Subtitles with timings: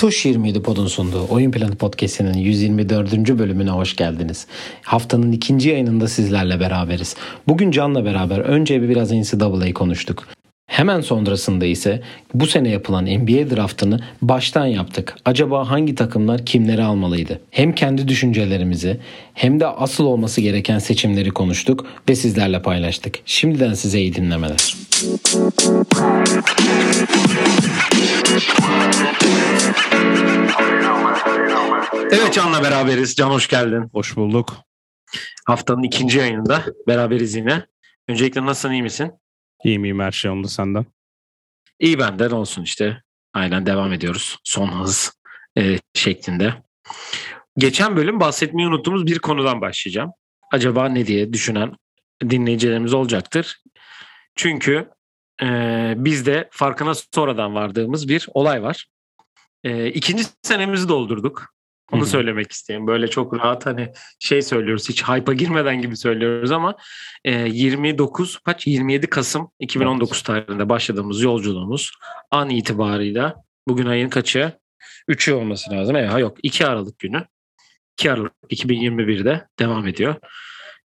[0.00, 3.12] Tuş 27 Pod'un sunduğu Oyun Planı Podcast'inin 124.
[3.38, 4.46] bölümüne hoş geldiniz.
[4.82, 7.16] Haftanın ikinci yayınında sizlerle beraberiz.
[7.48, 10.28] Bugün Can'la beraber önce bir biraz NCAA'yı konuştuk.
[10.70, 12.02] Hemen sonrasında ise
[12.34, 15.16] bu sene yapılan NBA draftını baştan yaptık.
[15.24, 17.40] Acaba hangi takımlar kimleri almalıydı?
[17.50, 19.00] Hem kendi düşüncelerimizi
[19.34, 23.18] hem de asıl olması gereken seçimleri konuştuk ve sizlerle paylaştık.
[23.24, 24.76] Şimdiden size iyi dinlemeler.
[32.12, 33.14] Evet Can'la beraberiz.
[33.14, 33.90] Can hoş geldin.
[33.92, 34.56] Hoş bulduk.
[35.46, 37.62] Haftanın ikinci yayınında beraberiz yine.
[38.08, 39.12] Öncelikle nasılsın iyi misin?
[39.64, 40.86] İyiyim iyiyim her şey oldu senden.
[41.78, 43.02] İyi benden olsun işte.
[43.34, 44.38] Aynen devam ediyoruz.
[44.44, 45.12] Son hız
[45.58, 46.54] e, şeklinde.
[47.58, 50.12] Geçen bölüm bahsetmeyi unuttuğumuz bir konudan başlayacağım.
[50.52, 51.76] Acaba ne diye düşünen
[52.30, 53.62] dinleyicilerimiz olacaktır.
[54.36, 54.90] Çünkü
[55.42, 55.46] e,
[55.96, 58.86] bizde farkına sonradan vardığımız bir olay var.
[59.64, 61.54] E, ikinci senemizi doldurduk.
[61.92, 62.10] Onu Hı-hı.
[62.10, 62.86] söylemek isteyeyim.
[62.86, 64.88] Böyle çok rahat hani şey söylüyoruz.
[64.88, 66.76] Hiç hype'a girmeden gibi söylüyoruz ama
[67.24, 70.24] e, 29 kaç 27 Kasım 2019 evet.
[70.26, 71.92] tarihinde başladığımız yolculuğumuz
[72.30, 73.34] an itibarıyla
[73.68, 74.52] bugün ayın kaçı?
[75.08, 75.96] 3'ü olması lazım.
[75.96, 77.26] Evet, yok 2 Aralık günü.
[77.98, 80.14] 2 Aralık 2021'de devam ediyor.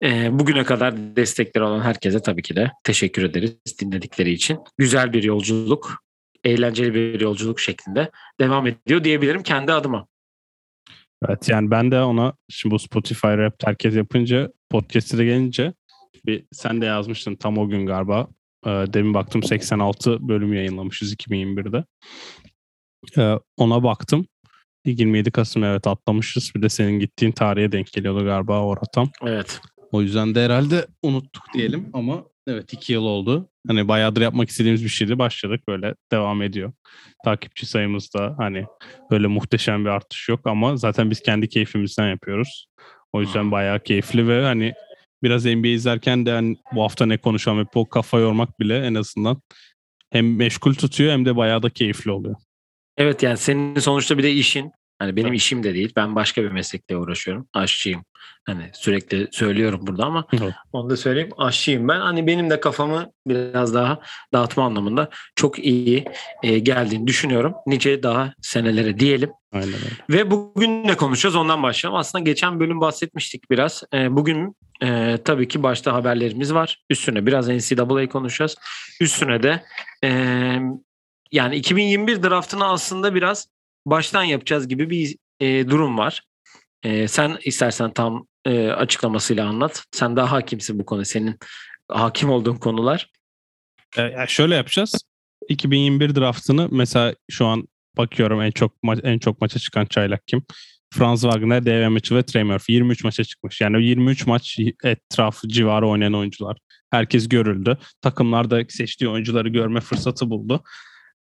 [0.03, 4.59] E, bugüne kadar destekleri olan herkese tabii ki de teşekkür ederiz dinledikleri için.
[4.79, 6.05] Güzel bir yolculuk,
[6.45, 10.07] eğlenceli bir yolculuk şeklinde devam ediyor diyebilirim kendi adıma.
[11.29, 15.73] Evet yani ben de ona şimdi bu Spotify Rap herkes yapınca podcast'e de gelince
[16.27, 18.29] bir sen de yazmıştın tam o gün galiba.
[18.67, 21.85] Ee, demin baktım 86 bölüm yayınlamışız 2021'de.
[23.19, 24.27] Ee, ona baktım.
[24.85, 26.53] 27 Kasım evet atlamışız.
[26.57, 29.11] Bir de senin gittiğin tarihe denk geliyordu galiba orada tam.
[29.23, 29.61] Evet.
[29.93, 33.49] O yüzden de herhalde unuttuk diyelim ama evet iki yıl oldu.
[33.67, 35.19] Hani bayağıdır yapmak istediğimiz bir şeydi.
[35.19, 36.73] Başladık böyle devam ediyor.
[37.25, 38.65] Takipçi sayımızda hani
[39.11, 42.67] öyle muhteşem bir artış yok ama zaten biz kendi keyfimizden yapıyoruz.
[43.13, 44.73] O yüzden bayağı keyifli ve hani
[45.23, 48.95] biraz NBA izlerken de hani bu hafta ne konuşalım hep o kafa yormak bile en
[48.95, 49.43] azından
[50.11, 52.37] hem meşgul tutuyor hem de bayağı da keyifli oluyor.
[52.97, 55.93] Evet yani senin sonuçta bir de işin Hani benim işim de değil.
[55.97, 57.49] Ben başka bir meslekle uğraşıyorum.
[57.55, 58.05] Aşçıyım.
[58.47, 60.55] Hani sürekli söylüyorum burada ama evet.
[60.73, 61.31] onu da söyleyeyim.
[61.39, 62.01] Aşçıyım ben.
[62.01, 64.01] Hani benim de kafamı biraz daha
[64.33, 66.05] dağıtma anlamında çok iyi
[66.43, 67.55] e, geldiğini düşünüyorum.
[67.67, 69.31] Nice daha senelere diyelim.
[69.53, 69.97] Aynen öyle.
[70.11, 71.99] Ve bugün ne konuşacağız ondan başlayalım.
[71.99, 73.83] Aslında geçen bölüm bahsetmiştik biraz.
[73.95, 76.83] E, bugün e, tabii ki başta haberlerimiz var.
[76.91, 78.57] Üstüne biraz NCAA konuşacağız.
[79.01, 79.63] Üstüne de
[80.05, 80.11] e,
[81.33, 83.49] yani 2021 draftını aslında biraz
[83.87, 86.23] baştan yapacağız gibi bir e, durum var.
[86.83, 89.85] E, sen istersen tam e, açıklamasıyla anlat.
[89.93, 91.05] Sen daha hakimsin bu konu.
[91.05, 91.39] Senin
[91.89, 93.11] hakim olduğun konular.
[93.97, 95.03] E, şöyle yapacağız.
[95.49, 100.43] 2021 draftını mesela şu an bakıyorum en çok ma- en çok maça çıkan çaylak kim?
[100.95, 103.61] Franz Wagner, Dave Mitchell ve Trey Murphy 23 maça çıkmış.
[103.61, 106.57] Yani 23 maç etraf civarı oynayan oyuncular.
[106.91, 107.79] Herkes görüldü.
[108.03, 110.65] Takımlar da seçtiği oyuncuları görme fırsatı buldu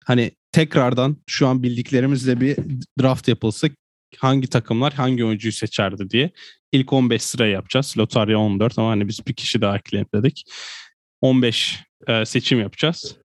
[0.07, 2.57] hani tekrardan şu an bildiklerimizle bir
[3.01, 3.69] draft yapılsa
[4.19, 6.31] hangi takımlar hangi oyuncuyu seçerdi diye
[6.73, 7.95] ilk 15 sıra yapacağız.
[7.99, 10.45] Lotarya 14 ama hani biz bir kişi daha ekledik.
[11.21, 13.17] 15 e, seçim yapacağız.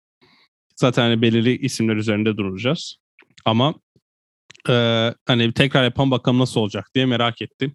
[0.76, 2.96] Zaten hani belirli isimler üzerinde duracağız.
[3.46, 3.76] Ama
[4.70, 4.74] e,
[5.26, 7.74] hani tekrar yapan bakalım nasıl olacak diye merak ettim.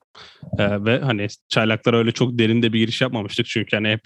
[0.58, 3.46] E, ve hani çaylaklara öyle çok derinde bir giriş yapmamıştık.
[3.46, 4.02] Çünkü hani hep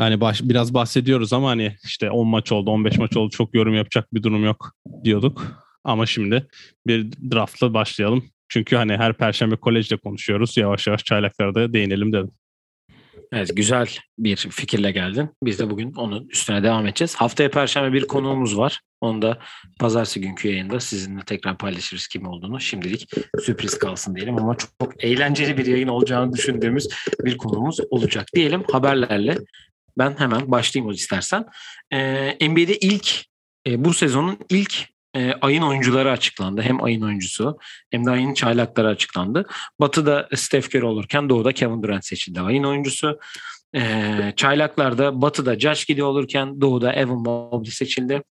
[0.00, 3.74] yani baş, biraz bahsediyoruz ama hani işte 10 maç oldu, 15 maç oldu çok yorum
[3.74, 4.72] yapacak bir durum yok
[5.04, 5.68] diyorduk.
[5.84, 6.46] Ama şimdi
[6.86, 8.24] bir draftla başlayalım.
[8.48, 10.56] Çünkü hani her perşembe kolejde konuşuyoruz.
[10.56, 12.30] Yavaş yavaş çaylaklara da değinelim dedim.
[13.32, 13.88] Evet güzel
[14.18, 15.30] bir fikirle geldin.
[15.42, 17.14] Biz de bugün onun üstüne devam edeceğiz.
[17.14, 18.80] Haftaya perşembe bir konuğumuz var.
[19.00, 19.38] Onu da
[19.80, 22.60] pazartesi günkü yayında sizinle tekrar paylaşırız kim olduğunu.
[22.60, 23.10] Şimdilik
[23.42, 26.88] sürpriz kalsın diyelim ama çok, çok eğlenceli bir yayın olacağını düşündüğümüz
[27.24, 28.64] bir konuğumuz olacak diyelim.
[28.72, 29.38] Haberlerle
[29.98, 31.44] ben hemen başlayayım o istersen.
[31.92, 33.24] Ee, NBA'de ilk
[33.66, 36.62] e, bu sezonun ilk e, ayın oyuncuları açıklandı.
[36.62, 37.58] Hem ayın oyuncusu
[37.90, 39.46] hem de ayın çaylakları açıklandı.
[39.80, 43.18] Batı'da Steph Curry olurken Doğu'da Kevin Durant seçildi ayın oyuncusu.
[43.76, 48.22] E, çaylaklarda Batı'da Josh Giddy olurken Doğu'da Evan Mobley seçildi.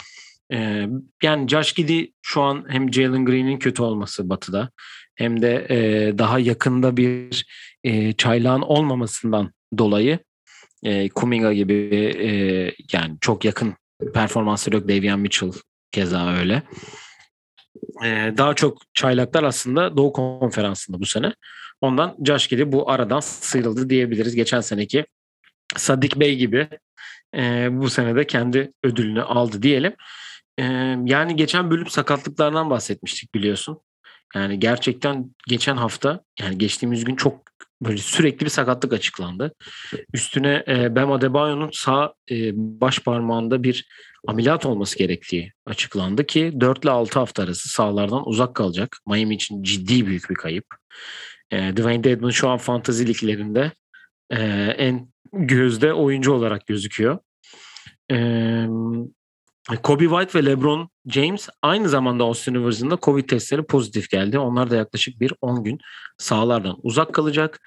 [0.54, 0.88] E,
[1.24, 4.70] yani Josh Giddy şu an hem Jalen Green'in kötü olması Batı'da
[5.16, 5.78] hem de e,
[6.18, 7.46] daha yakında bir
[7.84, 10.20] e, çaylağın olmamasından dolayı
[10.84, 11.74] e, Kuminga gibi
[12.20, 12.30] e,
[12.94, 13.76] yani çok yakın
[14.14, 14.88] performansları yok.
[14.88, 15.52] Davian Mitchell
[15.92, 16.64] keza öyle.
[18.06, 21.34] E, daha çok çaylaklar aslında Doğu Konferansı'nda bu sene.
[21.82, 24.36] Ondan Josh Giddy bu aradan sıyrıldı diyebiliriz.
[24.36, 25.06] Geçen seneki
[25.76, 26.68] Sadik Bey gibi
[27.36, 29.96] e, bu sene de kendi ödülünü aldı diyelim.
[30.58, 30.64] e,
[31.06, 33.80] yani geçen bölüm sakatlıklardan bahsetmiştik biliyorsun.
[34.36, 37.42] Yani gerçekten geçen hafta yani geçtiğimiz gün çok
[37.82, 39.54] böyle sürekli bir sakatlık açıklandı.
[40.14, 43.88] Üstüne e, Bam Adebayo'nun sağ e, baş parmağında bir
[44.28, 48.98] ameliyat olması gerektiği açıklandı ki 4 ile 6 hafta arası sahalardan uzak kalacak.
[49.08, 50.66] Miami için ciddi büyük bir kayıp.
[51.52, 53.72] E, Dwayne Dedman şu an fantazi liglerinde
[54.30, 54.38] e,
[54.78, 57.20] en gözde oyuncu olarak gözüküyor.
[58.12, 58.18] E,
[59.76, 64.40] Kobe White ve LeBron James aynı zamanda Austin Rivers'ın Covid testleri pozitif geldi.
[64.40, 65.80] Onlar da yaklaşık bir 10 gün
[66.18, 67.60] sahalardan uzak kalacak.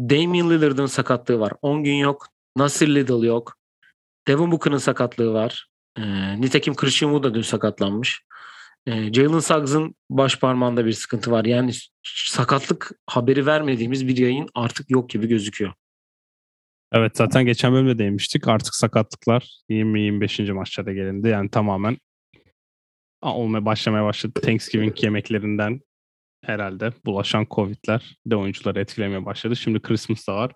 [0.00, 1.52] Damian Lillard'ın sakatlığı var.
[1.62, 2.26] 10 gün yok.
[2.56, 3.56] Nasir Little yok.
[4.28, 5.68] Devin Booker'ın sakatlığı var.
[5.98, 6.02] E,
[6.40, 8.22] nitekim Christian Wood da dün sakatlanmış.
[8.86, 11.44] E, Jalen Suggs'ın baş parmağında bir sıkıntı var.
[11.44, 11.72] Yani
[12.04, 15.72] sakatlık haberi vermediğimiz bir yayın artık yok gibi gözüküyor.
[16.92, 18.48] Evet zaten geçen bölümde değinmiştik.
[18.48, 20.52] Artık sakatlıklar 20-25.
[20.52, 21.28] maçlara gelindi.
[21.28, 21.96] Yani tamamen
[23.22, 24.40] olmaya başlamaya başladı.
[24.40, 25.80] Thanksgiving yemeklerinden
[26.44, 29.56] herhalde bulaşan Covid'ler de oyuncuları etkilemeye başladı.
[29.56, 30.52] Şimdi Christmas da var.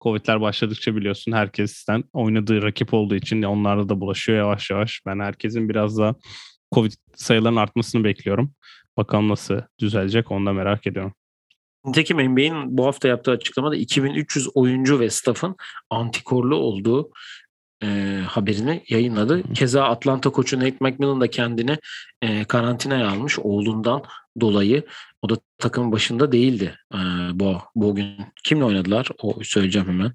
[0.00, 5.00] Covid'ler başladıkça biliyorsun herkesten oynadığı rakip olduğu için onlarda da bulaşıyor yavaş yavaş.
[5.06, 6.14] Ben herkesin biraz daha
[6.74, 8.54] Covid sayılarının artmasını bekliyorum.
[8.96, 11.14] Bakalım nasıl düzelecek onu da merak ediyorum.
[11.84, 15.56] Nitekim NBA'in bu hafta yaptığı açıklamada 2300 oyuncu ve staffın
[15.90, 17.10] antikorlu olduğu
[17.82, 19.52] e, haberini yayınladı.
[19.52, 21.78] Keza Atlanta koçu Nate McMillan da kendini
[22.22, 24.02] e, karantinaya almış oğlundan
[24.40, 24.86] dolayı.
[25.22, 26.98] O da takımın başında değildi e,
[27.32, 28.16] bu bugün.
[28.44, 29.08] Kimle oynadılar?
[29.22, 30.12] O söyleyeceğim hemen.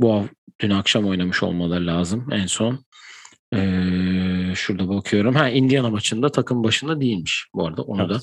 [0.00, 0.24] Bu
[0.60, 2.84] dün akşam oynamış olmaları lazım en son.
[3.54, 5.34] Ee, şurada bakıyorum.
[5.34, 7.82] Ha Indiana maçında takım başında değilmiş bu arada.
[7.82, 8.10] Onu evet.
[8.10, 8.20] da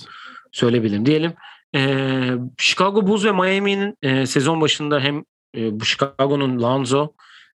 [0.51, 1.06] söyleyebilirim.
[1.06, 1.33] Diyelim
[1.75, 5.24] ee, Chicago Bulls ve Miami'nin e, sezon başında hem
[5.57, 7.13] e, bu Chicago'nun Lonzo,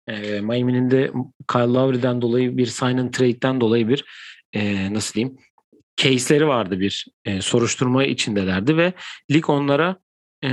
[0.08, 1.12] e, Miami'nin de
[1.52, 4.04] Kyle Lowry'den dolayı bir sign and trade'den dolayı bir
[4.52, 5.38] e, nasıl diyeyim
[5.96, 8.92] case'leri vardı bir e, soruşturma içindelerdi ve
[9.30, 9.96] lig onlara
[10.44, 10.50] e,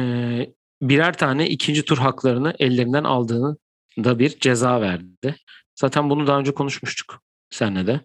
[0.81, 3.57] birer tane ikinci tur haklarını ellerinden aldığını
[4.03, 5.35] da bir ceza verdi.
[5.75, 8.01] Zaten bunu daha önce konuşmuştuk senle de.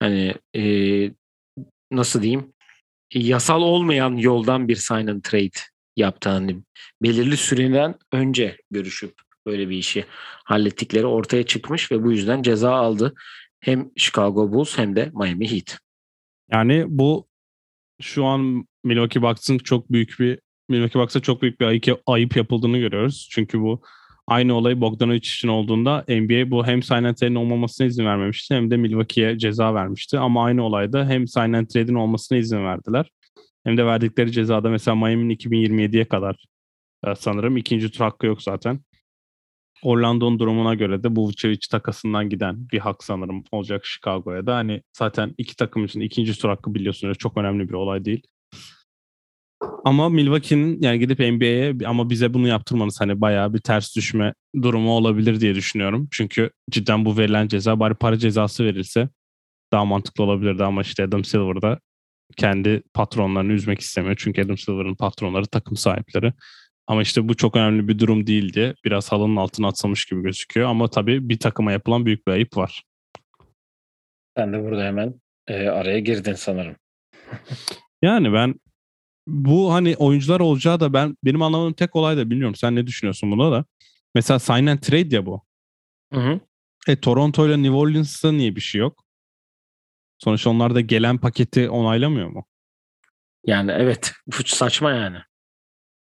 [0.00, 0.62] Hani e,
[1.90, 2.53] nasıl diyeyim
[3.14, 5.58] yasal olmayan yoldan bir sign and trade
[5.96, 6.46] yaptı.
[7.02, 9.14] Belirli süreden önce görüşüp
[9.46, 10.04] böyle bir işi
[10.44, 13.14] hallettikleri ortaya çıkmış ve bu yüzden ceza aldı.
[13.60, 15.78] Hem Chicago Bulls hem de Miami Heat.
[16.52, 17.28] Yani bu
[18.00, 20.38] şu an Milwaukee Bucks'ın çok büyük bir
[20.68, 23.28] Milwaukee Bucks'a çok büyük bir ayıp yapıldığını görüyoruz.
[23.30, 23.82] Çünkü bu
[24.26, 28.70] aynı olay Bogdanovic için olduğunda NBA bu hem sign and trade'in olmamasına izin vermemişti hem
[28.70, 30.18] de Milwaukee'ye ceza vermişti.
[30.18, 33.10] Ama aynı olayda hem sign and trade'in olmasına izin verdiler.
[33.64, 36.44] Hem de verdikleri cezada mesela Miami'nin 2027'ye kadar
[37.06, 38.80] e, sanırım ikinci tur hakkı yok zaten.
[39.82, 44.56] Orlando'nun durumuna göre de bu Vucevic takasından giden bir hak sanırım olacak Chicago'ya da.
[44.56, 48.22] Hani zaten iki takım için ikinci tur hakkı biliyorsunuz çok önemli bir olay değil.
[49.84, 54.90] Ama Milwaukee'nin yani gidip NBA'ye ama bize bunu yaptırmanız hani bayağı bir ters düşme durumu
[54.90, 56.08] olabilir diye düşünüyorum.
[56.10, 59.08] Çünkü cidden bu verilen ceza bari para cezası verilse
[59.72, 61.78] daha mantıklı olabilirdi ama işte Adam Silver'da
[62.36, 64.16] kendi patronlarını üzmek istemiyor.
[64.18, 66.32] Çünkü Adam Silver'ın patronları takım sahipleri.
[66.86, 68.74] Ama işte bu çok önemli bir durum değildi.
[68.84, 70.68] Biraz halının altına atılmış gibi gözüküyor.
[70.68, 72.82] Ama tabii bir takıma yapılan büyük bir ayıp var.
[74.36, 75.14] Sen de burada hemen
[75.48, 76.76] e, araya girdin sanırım.
[78.02, 78.54] yani ben
[79.26, 82.54] bu hani oyuncular olacağı da ben benim anlamadığım tek olay da bilmiyorum.
[82.54, 83.64] Sen ne düşünüyorsun buna da?
[84.14, 85.42] Mesela sign and trade ya bu.
[86.12, 86.40] Hı hı.
[86.88, 89.04] E Toronto ile New Orleans'ta niye bir şey yok?
[90.18, 92.46] Sonuçta onlar da gelen paketi onaylamıyor mu?
[93.46, 94.12] Yani evet.
[94.26, 95.18] Bu saçma yani.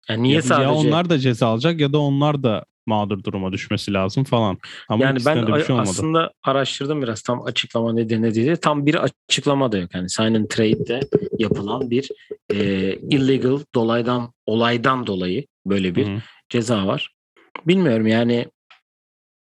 [0.09, 0.63] Yani niye ya, sadece...
[0.63, 4.59] Ya onlar da ceza alacak ya da onlar da mağdur duruma düşmesi lazım falan.
[4.89, 8.57] Ama yani ben bir şey aslında araştırdım biraz tam açıklama nedeni diye.
[8.57, 8.95] Tam bir
[9.29, 9.95] açıklama da yok.
[9.95, 11.01] Yani sign and trade'de
[11.39, 12.09] yapılan bir
[12.53, 12.57] e,
[12.95, 16.23] illegal dolaydan olaydan dolayı böyle bir Hı-hı.
[16.49, 17.13] ceza var.
[17.67, 18.47] Bilmiyorum yani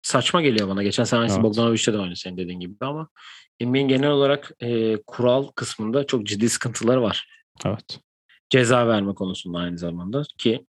[0.03, 0.83] saçma geliyor bana.
[0.83, 1.43] Geçen sene evet.
[1.43, 3.09] Bogdanovic'te de aynı senin dediğin gibi ama
[3.61, 7.29] NBA'in genel olarak e, kural kısmında çok ciddi sıkıntılar var.
[7.65, 8.01] Evet.
[8.51, 10.67] Ceza verme konusunda aynı zamanda ki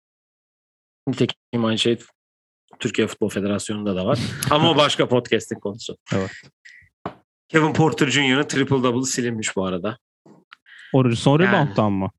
[1.09, 1.99] nitekim aynı şey
[2.81, 4.19] Türkiye Futbol Federasyonu'nda da var.
[4.51, 5.97] Ama o başka podcast'in konusu.
[6.15, 6.31] Evet.
[7.49, 9.99] Kevin Porter Jr.'ın triple double silinmiş bu arada.
[10.93, 12.11] O son yani, rebound'dan mı?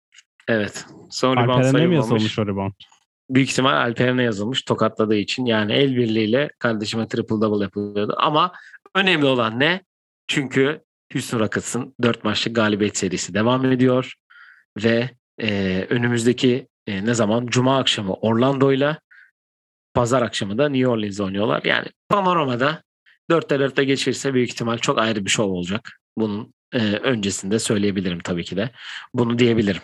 [0.47, 0.85] Evet.
[1.09, 1.95] Son rebound sayılmamış.
[1.95, 2.73] yazılmış o rebound?
[3.29, 5.45] Büyük ihtimal Alperen'e yazılmış tokatladığı için.
[5.45, 8.15] Yani el birliğiyle kardeşime triple double yapılıyordu.
[8.17, 8.51] Ama
[8.95, 9.81] önemli olan ne?
[10.27, 10.81] Çünkü
[11.13, 14.13] Houston Rockets'ın 4 maçlık galibiyet serisi devam ediyor.
[14.83, 15.09] Ve
[15.41, 17.47] e, önümüzdeki e, ne zaman?
[17.47, 18.99] Cuma akşamı Orlando'yla
[19.93, 21.62] pazar akşamı da New Orleans oynuyorlar.
[21.63, 22.83] Yani panoramada
[23.31, 26.00] 4'te 4'te geçirse büyük ihtimal çok ayrı bir şov olacak.
[26.17, 28.69] Bunun e, öncesinde söyleyebilirim tabii ki de.
[29.13, 29.81] Bunu diyebilirim.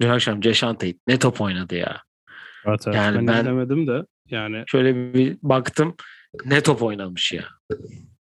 [0.00, 2.02] Dün akşam Ceşan Tate ne top oynadı ya.
[2.66, 2.96] Evet, evet.
[2.96, 4.64] Yani ben, ben izlemedim de yani.
[4.66, 5.96] Şöyle bir baktım
[6.44, 7.44] ne top oynamış ya.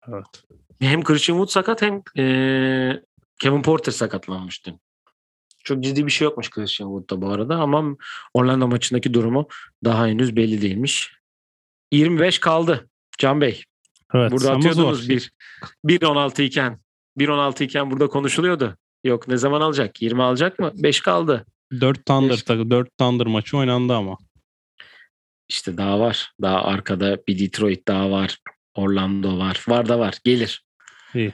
[0.07, 0.43] Evet.
[0.79, 3.01] Hem Christian Wood sakat hem e,
[3.39, 4.79] Kevin Porter sakatlanmış dün.
[5.63, 7.97] Çok ciddi bir şey yokmuş Christian Wood'da bu arada ama
[8.33, 9.47] Orlando maçındaki durumu
[9.83, 11.16] daha henüz belli değilmiş.
[11.91, 13.63] 25 kaldı Can Bey.
[14.13, 15.31] Evet, burada atıyordunuz bir
[15.85, 16.79] 1.16 iken
[17.17, 18.77] 1.16 iken burada konuşuluyordu.
[19.03, 20.01] Yok ne zaman alacak?
[20.01, 20.71] 20 alacak mı?
[20.75, 21.45] 5 kaldı.
[21.81, 22.47] 4 Thunder, Beş.
[22.47, 24.17] 4 Thunder maçı oynandı ama.
[25.49, 26.31] İşte daha var.
[26.41, 28.37] Daha arkada bir Detroit daha var.
[28.75, 29.65] Orlando var.
[29.67, 30.15] Var da var.
[30.23, 30.63] Gelir.
[31.15, 31.33] İyi.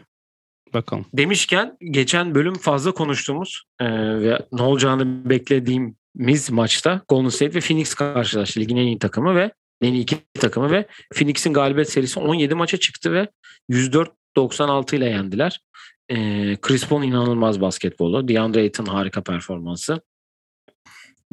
[0.73, 1.05] Bakalım.
[1.13, 3.85] Demişken geçen bölüm fazla konuştuğumuz e,
[4.21, 8.59] ve ne olacağını beklediğimiz maçta Golden State ve Phoenix karşılaştı.
[8.59, 9.51] Ligin en iyi takımı ve
[9.83, 13.27] en iki takımı ve Phoenix'in galibiyet serisi 17 maça çıktı ve
[13.69, 15.61] 104-96 ile yendiler.
[16.09, 16.15] E,
[16.61, 18.27] Chris Paul inanılmaz basketbolu.
[18.27, 20.01] DeAndre Ayton harika performansı.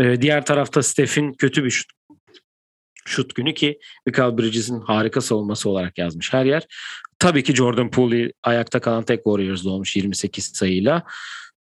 [0.00, 1.90] E, diğer tarafta Steph'in kötü bir şut,
[3.04, 6.66] şut günü ki Michael Bridges'in harika savunması olarak yazmış her yer.
[7.18, 11.02] Tabii ki Jordan Poole ayakta kalan tek Warriors olmuş 28 sayıyla.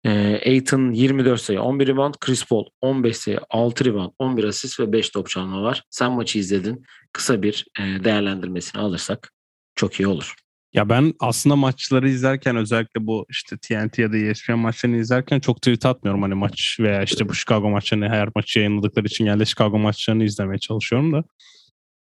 [0.07, 4.91] E, Aiton 24 sayı, 11 rebound, Chris Paul 15 sayı, 6 rebound, 11 asist ve
[4.91, 5.83] 5 top çalma var.
[5.89, 6.83] Sen maçı izledin.
[7.13, 9.33] Kısa bir e, değerlendirmesini alırsak
[9.75, 10.35] çok iyi olur.
[10.73, 15.61] Ya ben aslında maçları izlerken özellikle bu işte TNT ya da ESPN maçlarını izlerken çok
[15.61, 16.21] tweet atmıyorum.
[16.21, 20.59] Hani maç veya işte bu Chicago maçlarını her maçı yayınladıkları için geldi Chicago maçlarını izlemeye
[20.59, 21.23] çalışıyorum da.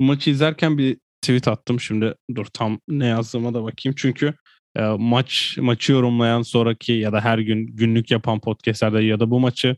[0.01, 1.81] Bu maçı izlerken bir tweet attım.
[1.81, 3.95] Şimdi dur tam ne yazdığıma da bakayım.
[3.99, 4.35] Çünkü
[4.83, 9.77] maç maçı yorumlayan sonraki ya da her gün günlük yapan podcastlerde ya da bu maçı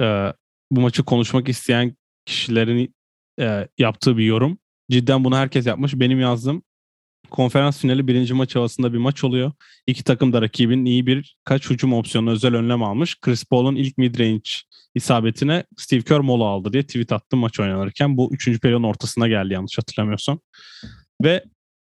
[0.00, 0.32] e,
[0.70, 1.96] bu maçı konuşmak isteyen
[2.26, 2.94] kişilerin
[3.40, 4.58] e, yaptığı bir yorum.
[4.90, 5.94] Cidden bunu herkes yapmış.
[5.94, 6.62] Benim yazdığım
[7.30, 9.52] konferans finali birinci maç havasında bir maç oluyor.
[9.86, 13.20] İki takım da rakibin iyi bir kaç hücum opsiyonu özel önlem almış.
[13.20, 14.50] Chris Paul'un ilk midrange
[14.94, 18.16] isabetine Steve Kerr mola aldı diye tweet attım maç oynanırken.
[18.16, 20.40] Bu üçüncü periyodun ortasına geldi yanlış hatırlamıyorsam.
[21.22, 21.44] Ve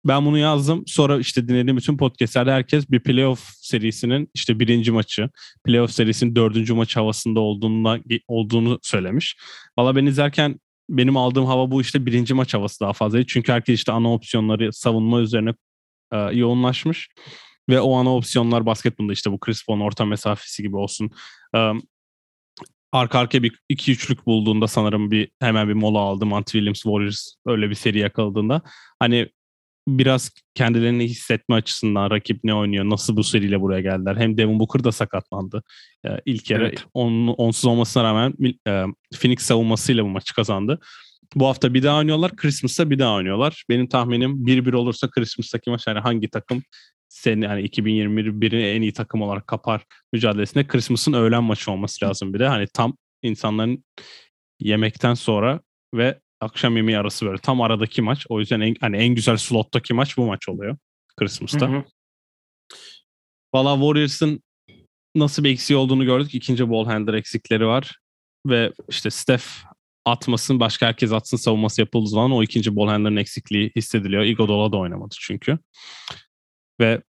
[0.08, 0.84] ben bunu yazdım.
[0.86, 5.30] Sonra işte dinlediğim bütün podcastlerde herkes bir playoff serisinin işte birinci maçı,
[5.64, 7.98] playoff serisinin dördüncü maç havasında olduğunu,
[8.28, 9.36] olduğunu söylemiş.
[9.78, 13.26] Valla ben izlerken benim aldığım hava bu işte birinci maç havası daha fazlaydı.
[13.26, 15.54] Çünkü herkes işte ana opsiyonları savunma üzerine
[16.12, 17.08] e, yoğunlaşmış.
[17.68, 21.10] Ve o ana opsiyonlar basketbolda işte bu Chris Paul'un orta mesafesi gibi olsun.
[21.56, 21.72] E,
[22.92, 26.26] arka arkaya bir iki üçlük bulduğunda sanırım bir hemen bir mola aldı.
[26.26, 28.62] Monty Williams Warriors öyle bir seri yakaladığında.
[28.98, 29.28] Hani
[29.88, 34.16] biraz kendilerini hissetme açısından rakip ne oynuyor, nasıl bu seriyle buraya geldiler.
[34.16, 35.62] Hem Devin Booker da sakatlandı
[36.07, 36.66] e, ilk kere.
[36.66, 36.85] Evet.
[36.95, 38.35] On, onsuz olmasına rağmen
[38.69, 38.85] e,
[39.21, 40.81] Phoenix savunmasıyla bu maçı kazandı.
[41.35, 42.37] Bu hafta bir daha oynuyorlar.
[42.37, 43.64] Christmas'ta bir daha oynuyorlar.
[43.69, 46.62] Benim tahminim 1-1 olursa Christmas'taki maç yani hangi takım
[47.09, 52.38] seni yani 2021'in en iyi takım olarak kapar mücadelesinde Christmas'ın öğlen maçı olması lazım bir
[52.38, 52.49] de.
[52.49, 53.85] Hani tam insanların
[54.61, 55.61] yemekten sonra
[55.95, 58.26] ve akşam yemeği arası böyle tam aradaki maç.
[58.28, 60.76] O yüzden en, hani en güzel slottaki maç bu maç oluyor
[61.16, 61.69] Christmas'ta.
[61.69, 61.85] Hı hı.
[63.55, 64.43] Valla Warriors'ın
[65.14, 66.35] nasıl bir eksiği olduğunu gördük.
[66.35, 67.99] İkinci ball handler eksikleri var.
[68.47, 69.45] Ve işte Steph
[70.05, 74.23] atmasın başka herkes atsın savunması yapıldığı zaman o ikinci ball handler'ın eksikliği hissediliyor.
[74.23, 75.59] Iguodala da oynamadı çünkü.
[76.81, 77.02] Ve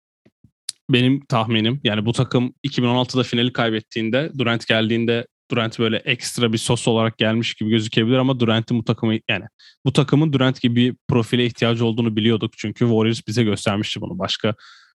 [0.91, 6.89] benim tahminim yani bu takım 2016'da finali kaybettiğinde Durant geldiğinde Durant böyle ekstra bir sos
[6.89, 9.45] olarak gelmiş gibi gözükebilir ama Durant'in bu takımı yani
[9.87, 12.53] bu takımın Durant gibi bir profile ihtiyacı olduğunu biliyorduk.
[12.57, 14.19] Çünkü Warriors bize göstermişti bunu.
[14.19, 14.55] Başka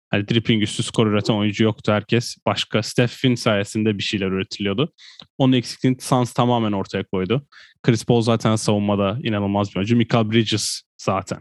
[0.09, 2.37] hani dripping üstü skor üreten oyuncu yoktu herkes.
[2.45, 4.93] Başka Steph'in sayesinde bir şeyler üretiliyordu.
[5.37, 7.47] Onun eksikliğini Suns tamamen ortaya koydu.
[7.83, 9.95] Chris Paul zaten savunmada inanılmaz bir oyuncu.
[9.95, 11.39] Michael Bridges zaten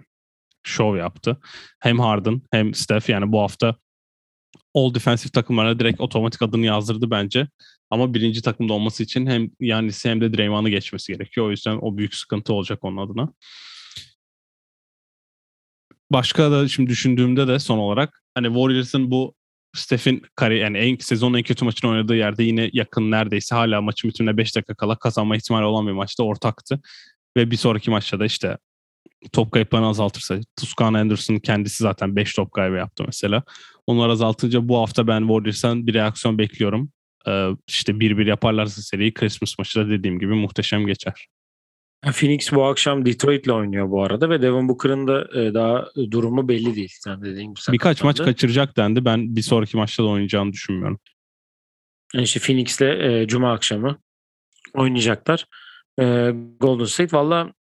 [0.63, 1.39] show yaptı.
[1.81, 3.77] Hem Harden hem Steph yani bu hafta
[4.75, 7.49] all defensive takımlarına direkt otomatik adını yazdırdı bence.
[7.91, 11.47] Ama birinci takımda olması için hem Yannis'i hem de Draymond'u geçmesi gerekiyor.
[11.47, 13.33] O yüzden o büyük sıkıntı olacak onun adına.
[16.11, 19.35] Başka da şimdi düşündüğümde de son olarak hani Warriors'ın bu
[19.77, 24.11] Steph'in kari yani en sezonun en kötü maçını oynadığı yerde yine yakın neredeyse hala maçın
[24.11, 26.81] bitimine 5 dakika kala kazanma ihtimali olan bir maçta ortaktı.
[27.37, 28.59] Ve bir sonraki maçta da işte
[29.33, 33.43] top kayıplarını azaltırsa Tuscan Anderson kendisi zaten 5 top kaybı yaptı mesela.
[33.87, 36.91] Onları azaltınca bu hafta ben Warriors'tan bir reaksiyon bekliyorum.
[37.27, 41.29] Ee, işte bir bir yaparlarsa seriyi Christmas maçı da dediğim gibi muhteşem geçer.
[42.03, 46.77] Phoenix bu akşam Detroit'le oynuyor bu arada ve Devin Booker'ın da e, daha durumu belli
[46.77, 46.93] değil.
[47.01, 49.05] Sen dediğin gibi Birkaç maç kaçıracak dendi.
[49.05, 51.01] Ben bir sonraki maçta da oynayacağını düşünmüyorum.
[52.15, 53.99] Yani işte Phoenix'le e, Cuma akşamı
[54.75, 55.45] oynayacaklar.
[56.01, 57.58] E, Golden State valla e,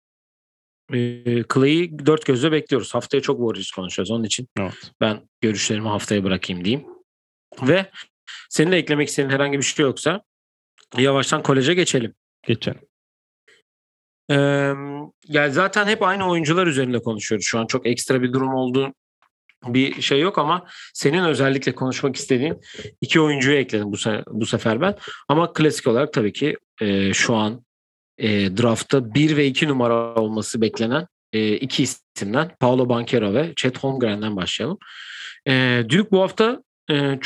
[1.54, 2.94] Clay'i dört gözle bekliyoruz.
[2.94, 4.10] Haftaya çok Warriors konuşacağız.
[4.10, 4.92] Onun için evet.
[5.00, 6.86] ben görüşlerimi haftaya bırakayım diyeyim.
[7.62, 7.90] Ve
[8.50, 10.22] senin de eklemek istediğin herhangi bir şey yoksa
[10.96, 12.14] yavaştan koleje geçelim.
[12.46, 12.80] Geçelim.
[14.30, 14.34] Ee,
[15.28, 17.66] yani zaten hep aynı oyuncular üzerinde konuşuyoruz şu an.
[17.66, 18.94] Çok ekstra bir durum olduğu
[19.66, 22.60] bir şey yok ama senin özellikle konuşmak istediğin
[23.00, 24.96] iki oyuncuyu ekledim bu, se- bu sefer ben.
[25.28, 27.63] Ama klasik olarak tabii ki e, şu an
[28.18, 33.78] e, draftta 1 ve 2 numara olması beklenen e, iki isimden Paolo Banquero ve Chet
[33.78, 34.78] Holmgren'den başlayalım.
[35.48, 37.18] E, Duke bu hafta e,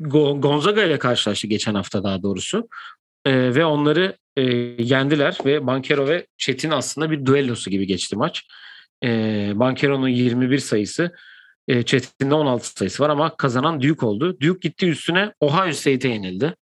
[0.00, 2.68] Gonzaga ile karşılaştı geçen hafta daha doğrusu.
[3.24, 4.42] E, ve onları e,
[4.78, 8.46] yendiler ve Banquero ve Chet'in aslında bir duellosu gibi geçti maç.
[9.04, 9.08] E,
[9.54, 11.12] Banquero'nun 21 sayısı
[11.68, 14.40] e, Chet'in de 16 sayısı var ama kazanan Duke oldu.
[14.40, 16.54] Duke gitti üstüne Ohio State'e yenildi.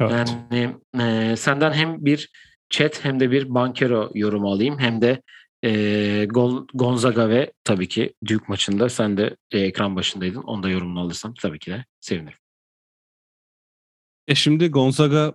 [0.00, 0.12] Evet.
[0.52, 2.28] Yani e, senden hem bir
[2.70, 5.22] Chet hem de bir Banquero yorumu alayım hem de
[5.64, 6.26] e,
[6.74, 10.42] Gonzaga ve tabii ki Duke maçında sen de e, ekran başındaydın.
[10.42, 12.38] Onu da yorumunu alırsam tabii ki de sevinirim.
[14.28, 15.34] E şimdi Gonzaga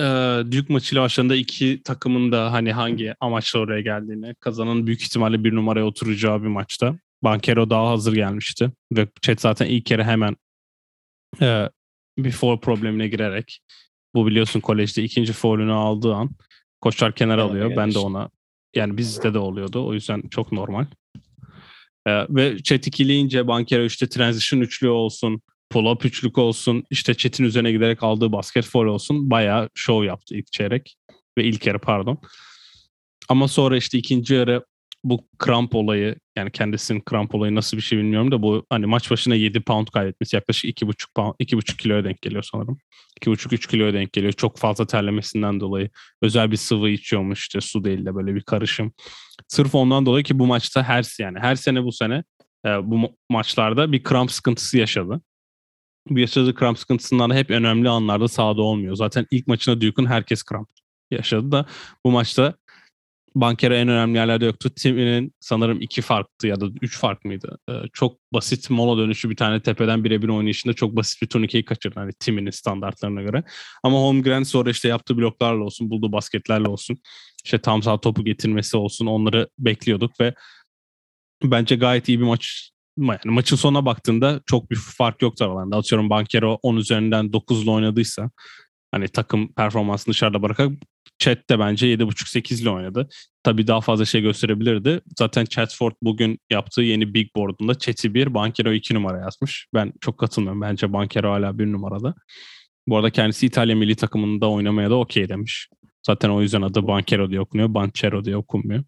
[0.00, 0.04] e,
[0.52, 5.54] Duke maçıyla başlarında iki takımın da hani hangi amaçla oraya geldiğini kazanan büyük ihtimalle bir
[5.54, 6.98] numaraya oturacağı bir maçta.
[7.22, 10.36] Bankero daha hazır gelmişti ve Chet zaten ilk kere hemen
[11.40, 11.68] e,
[12.18, 13.60] bir foul problemine girerek
[14.14, 16.30] bu biliyorsun kolejde ikinci foul'ünü aldığı an
[16.80, 17.76] koçlar kenara alıyor.
[17.76, 18.30] Ben de ona
[18.74, 19.86] yani bizde de oluyordu.
[19.86, 20.86] O yüzden çok normal.
[22.06, 25.40] Ee, ve chat ikileyince Bankero işte transition üçlü olsun,
[25.72, 29.30] pull-up üçlük olsun, işte chat'in üzerine giderek aldığı basket foul olsun.
[29.30, 30.96] Bayağı show yaptı ilk çeyrek
[31.38, 32.18] ve ilk yarı pardon.
[33.28, 34.64] Ama sonra işte ikinci yarı
[35.04, 39.10] bu kramp olayı yani kendisinin kramp olayı nasıl bir şey bilmiyorum da bu hani maç
[39.10, 42.78] başına 7 pound kaybetmesi yaklaşık 2,5 pound 2,5 kiloya denk geliyor sanırım.
[43.20, 44.32] 2,5-3 kiloya denk geliyor.
[44.32, 45.90] Çok fazla terlemesinden dolayı
[46.22, 48.92] özel bir sıvı içiyormuş işte su değil de böyle bir karışım.
[49.48, 52.24] Sırf ondan dolayı ki bu maçta her yani her sene bu sene
[52.66, 55.20] e, bu maçlarda bir kramp sıkıntısı yaşadı.
[56.10, 58.94] Bu yaşadığı kramp sıkıntısından da hep önemli anlarda sahada olmuyor.
[58.94, 60.68] Zaten ilk maçına Duke'un herkes kramp
[61.10, 61.66] yaşadı da
[62.06, 62.54] bu maçta
[63.34, 64.70] Bankera en önemli yerlerde yoktu.
[64.76, 67.58] Timmy'nin sanırım iki farktı ya da üç fark mıydı?
[67.70, 72.00] Ee, çok basit mola dönüşü bir tane tepeden birebir oynayışında çok basit bir turnikeyi kaçırdı.
[72.00, 73.44] Hani Timmy'nin standartlarına göre.
[73.82, 76.98] Ama Holmgren sonra işte yaptığı bloklarla olsun, bulduğu basketlerle olsun.
[77.44, 80.34] işte tam sağ topu getirmesi olsun onları bekliyorduk ve
[81.44, 85.76] bence gayet iyi bir maç yani maçın sonuna baktığında çok bir fark yoktu aralarında.
[85.76, 88.30] Atıyorum Bankero 10 üzerinden 9'la oynadıysa
[88.92, 90.72] hani takım performansını dışarıda bırakarak
[91.18, 93.08] Chat de bence 7.5-8 ile oynadı.
[93.42, 95.00] Tabii daha fazla şey gösterebilirdi.
[95.18, 99.66] Zaten Chatford bugün yaptığı yeni Big Board'unda Chat'i 1, Bankero 2 numara yazmış.
[99.74, 100.60] Ben çok katılmıyorum.
[100.60, 102.14] Bence Bankero hala 1 numarada.
[102.88, 105.68] Bu arada kendisi İtalya milli takımında oynamaya da okey demiş.
[106.06, 107.74] Zaten o yüzden adı Bankero diye okunuyor.
[107.74, 108.84] Banchero diye okunmuyor.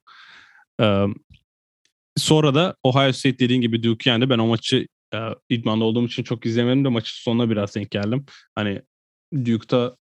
[0.81, 1.07] Ee,
[2.17, 4.31] sonra da Ohio State dediğin gibi Duke yendi.
[4.31, 8.27] Ben o maçı e, idmanda olduğum için çok izlemedim de maçın sonuna biraz denk geldim.
[8.55, 8.83] Hani
[9.45, 9.97] Duke'da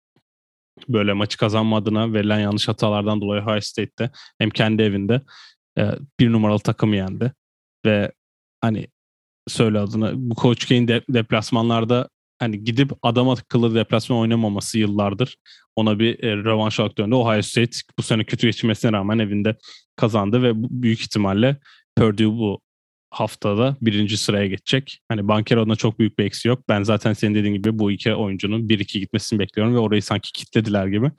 [0.89, 5.23] böyle maçı kazanmadığına verilen yanlış hatalardan dolayı Ohio State'te hem kendi evinde
[5.79, 7.33] e, bir numaralı takımı yendi.
[7.87, 8.13] Ve
[8.61, 8.87] hani
[9.49, 15.37] söyle adını bu Coach K'in de, deplasmanlarda hani gidip adam akıllı deplasman oynamaması yıllardır
[15.77, 17.15] ona bir e, rövanş olarak döndü.
[17.15, 19.57] Ohio State bu sene kötü geçmesine rağmen evinde
[19.97, 21.57] kazandı ve büyük ihtimalle
[21.97, 22.61] Purdue bu
[23.11, 25.01] haftada birinci sıraya geçecek.
[25.09, 26.69] Hani Bankero'da çok büyük bir eksi yok.
[26.69, 30.87] Ben zaten senin dediğin gibi bu iki oyuncunun 1-2 gitmesini bekliyorum ve orayı sanki kitlediler
[30.87, 31.11] gibi.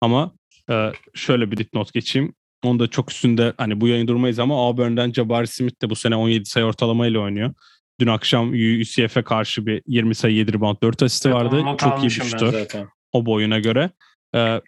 [0.00, 0.32] Ama
[0.70, 2.34] e, şöyle bir dipnot geçeyim.
[2.64, 6.16] Onu da çok üstünde hani bu yayın durmayız ama Auburn'dan Jabari Smith de bu sene
[6.16, 7.54] 17 sayı ortalamayla oynuyor.
[8.00, 11.64] Dün akşam UCF'e karşı bir 20 sayı 7 rebound 4 asisti evet, vardı.
[11.78, 12.66] Çok iyi bir şutör
[13.12, 13.90] o boyuna göre.
[14.34, 14.60] Ee,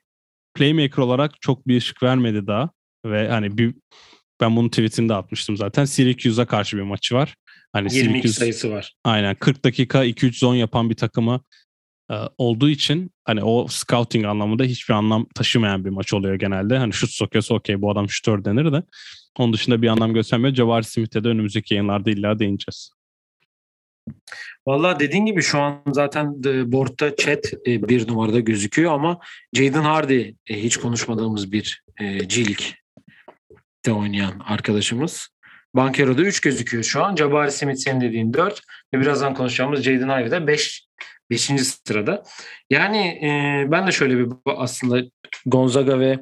[0.54, 2.70] playmaker olarak çok bir ışık vermedi daha
[3.04, 3.74] ve hani bir
[4.40, 5.84] ben bunu tweetinde atmıştım zaten.
[5.84, 7.34] Syracuse'a karşı bir maçı var.
[7.72, 8.94] Hani 22 Syracuse, sayısı var.
[9.04, 11.40] Aynen 40 dakika 2-3 zon yapan bir takımı
[12.10, 16.78] e, olduğu için hani o scouting anlamında hiçbir anlam taşımayan bir maç oluyor genelde.
[16.78, 18.82] Hani şut sokuyorsa okey bu adam şutör denir de.
[19.38, 20.54] Onun dışında bir anlam göstermiyor.
[20.54, 22.90] Jabari Smith'e de önümüzdeki yayınlarda illa değineceğiz.
[24.66, 29.18] Valla dediğin gibi şu an zaten boardta chat e, bir numarada gözüküyor ama
[29.52, 32.74] Jaden Hardy e, hiç konuşmadığımız bir e, cilik
[33.86, 35.28] de oynayan arkadaşımız.
[35.74, 37.16] Bankero'da 3 gözüküyor şu an.
[37.16, 38.62] Jabari Smith senin dediğin 4
[38.94, 40.86] ve birazdan konuşacağımız Jaden Ivey de 5
[41.30, 41.50] 5.
[41.86, 42.22] sırada.
[42.70, 45.08] Yani e, ben de şöyle bir aslında
[45.46, 46.18] Gonzaga ve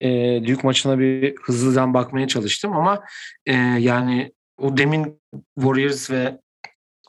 [0.00, 3.04] e, Duke maçına bir hızlıdan bakmaya çalıştım ama
[3.46, 5.20] e, yani o demin
[5.54, 6.38] Warriors ve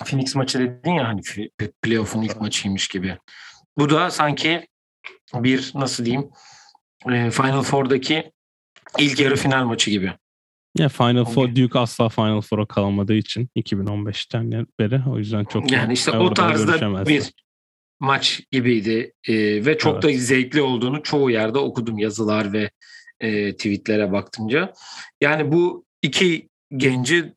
[0.05, 1.21] Phoenix maçı dedin ya hani
[1.81, 3.17] playoff'un ilk maçıymış gibi.
[3.77, 4.67] Bu da sanki
[5.33, 6.29] bir nasıl diyeyim
[7.11, 8.31] e, Final Four'daki
[8.99, 10.13] ilk yarı final maçı gibi.
[10.77, 15.93] Ya Final Four, Duke asla Final Four'a kalamadığı için 2015'ten beri o yüzden çok yani
[15.93, 17.31] işte o tarzda bir
[17.99, 20.03] maç gibiydi ee, ve çok evet.
[20.03, 22.69] da zevkli olduğunu çoğu yerde okudum yazılar ve
[23.19, 24.73] e, tweetlere baktımca.
[25.21, 27.33] Yani bu iki genci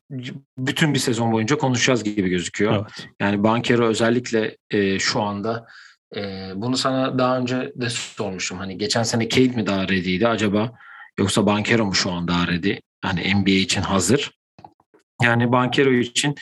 [0.57, 2.75] bütün bir sezon boyunca konuşacağız gibi gözüküyor.
[2.75, 3.07] Evet.
[3.21, 5.67] Yani Bankero özellikle e, şu anda
[6.15, 8.57] e, bunu sana daha önce de sormuştum.
[8.57, 10.73] Hani geçen sene Cade mi daha ready'ydi acaba
[11.19, 12.75] yoksa Bankero mu şu an daha ready?
[13.01, 14.31] Hani NBA için hazır.
[15.21, 16.35] Yani Bankero için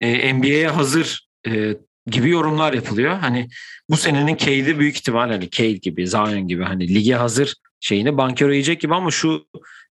[0.00, 3.18] e, NBA'ye hazır e, gibi yorumlar yapılıyor.
[3.18, 3.48] Hani
[3.90, 8.50] bu senenin Cade'i büyük ihtimal hani Cade gibi, Zion gibi hani lige hazır şeyini Bankero
[8.50, 9.46] yiyecek gibi ama şu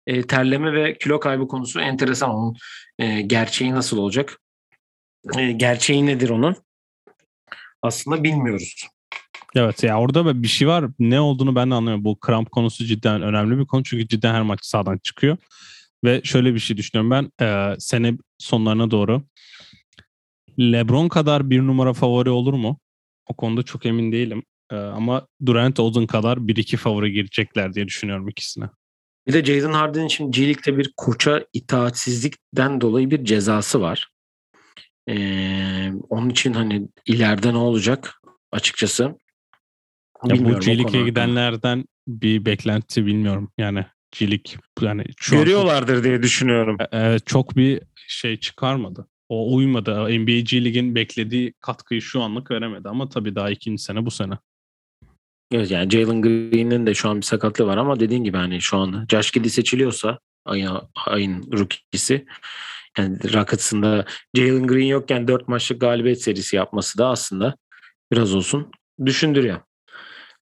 [0.06, 2.30] e, terleme ve kilo kaybı konusu enteresan.
[2.30, 2.56] Onun
[2.98, 4.40] e, gerçeği nasıl olacak?
[5.38, 6.56] E, gerçeği nedir onun?
[7.82, 8.86] Aslında bilmiyoruz.
[9.54, 10.84] Evet ya orada bir şey var.
[10.98, 12.04] Ne olduğunu ben de anlamıyorum.
[12.04, 13.84] Bu kramp konusu cidden önemli bir konu.
[13.84, 15.36] Çünkü cidden her maç sağdan çıkıyor.
[16.04, 17.46] Ve şöyle bir şey düşünüyorum ben.
[17.46, 19.22] E, sene sonlarına doğru
[20.58, 22.78] LeBron kadar bir numara favori olur mu?
[23.26, 24.42] O konuda çok emin değilim.
[24.72, 28.64] E, ama Durant Ozun kadar bir iki favori girecekler diye düşünüyorum ikisine.
[29.26, 34.08] Bir de Jaden Harden'in şimdi G League'de bir koça itaatsizlikten dolayı bir cezası var.
[35.08, 38.21] Ee, onun için hani ileride ne olacak
[38.52, 39.02] açıkçası
[40.24, 43.52] ya bu League'e gidenlerden bir beklenti bilmiyorum.
[43.58, 43.86] Yani
[44.20, 46.76] League yani şu görüyorlardır an, diye düşünüyorum.
[46.92, 49.08] E, çok bir şey çıkarmadı.
[49.28, 49.92] O uymadı.
[49.92, 54.34] NBA G League'in beklediği katkıyı şu anlık veremedi ama tabii daha ikinci sene bu sene.
[55.52, 58.76] Evet yani Jalen Green'in de şu an bir sakatlığı var ama dediğin gibi hani şu
[58.76, 62.26] an Josh Giddey seçiliyorsa ayın, ayın rookie'si
[62.98, 67.56] yani Rockets'ın Jalen Green yokken 4 maçlık galibiyet serisi yapması da aslında
[68.12, 68.70] biraz olsun
[69.06, 69.60] düşündürüyor.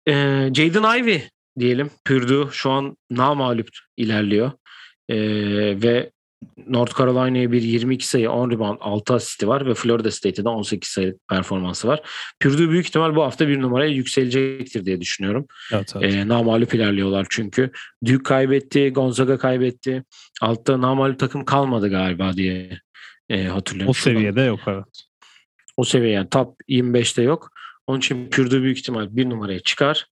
[0.08, 0.12] Ee,
[0.54, 1.28] Jaden Ivey
[1.58, 1.90] diyelim.
[2.04, 4.52] Purdue şu an namalup ilerliyor.
[5.08, 5.16] Ee,
[5.82, 6.10] ve
[6.66, 11.16] North Carolina'ya bir 22 sayı 10 rebound 6 asisti var ve Florida State'de 18 sayı
[11.28, 12.00] performansı var.
[12.40, 15.46] Purdue büyük ihtimal bu hafta bir numaraya yükselecektir diye düşünüyorum.
[15.72, 16.14] Evet, evet.
[16.14, 17.70] E, namalup ilerliyorlar çünkü.
[18.06, 20.04] Duke kaybetti, Gonzaga kaybetti.
[20.40, 22.80] Altta namalup takım kalmadı galiba diye
[23.28, 23.90] e, hatırlıyorum.
[23.90, 25.04] O seviyede yok evet.
[25.76, 27.50] O seviye yani top 25'te yok.
[27.90, 30.06] Onun için Purdue büyük ihtimal bir numaraya çıkar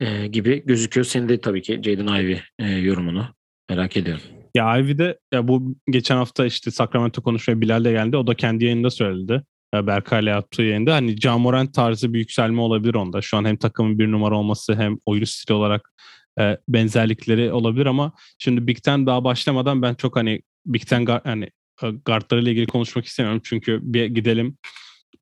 [0.00, 1.04] e, gibi gözüküyor.
[1.04, 3.26] Senin de tabii ki Jaden Ivey e, yorumunu
[3.70, 4.22] merak ediyorum.
[4.54, 8.16] Ya Ivy'de ya bu geçen hafta işte Sacramento konuşmaya Bilal de geldi.
[8.16, 9.42] O da kendi yayında söyledi.
[9.74, 10.94] Berkay'la yaptığı yayında.
[10.94, 13.22] Hani Camorant tarzı bir yükselme olabilir onda.
[13.22, 15.92] Şu an hem takımın bir numara olması hem oyun stili olarak
[16.40, 21.20] e, benzerlikleri olabilir ama şimdi Big Ten daha başlamadan ben çok hani Big Ten gar,
[21.24, 21.50] hani
[21.82, 23.40] e, guardlarıyla ilgili konuşmak istemiyorum.
[23.44, 24.56] Çünkü bir gidelim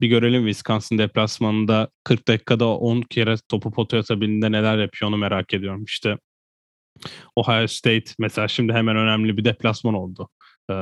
[0.02, 5.54] bir görelim Wisconsin deplasmanında 40 dakikada 10 kere topu potaya atabildiğinde neler yapıyor onu merak
[5.54, 5.84] ediyorum.
[5.84, 6.18] İşte
[7.36, 10.28] Ohio State mesela şimdi hemen önemli bir deplasman oldu.
[10.70, 10.74] Ee,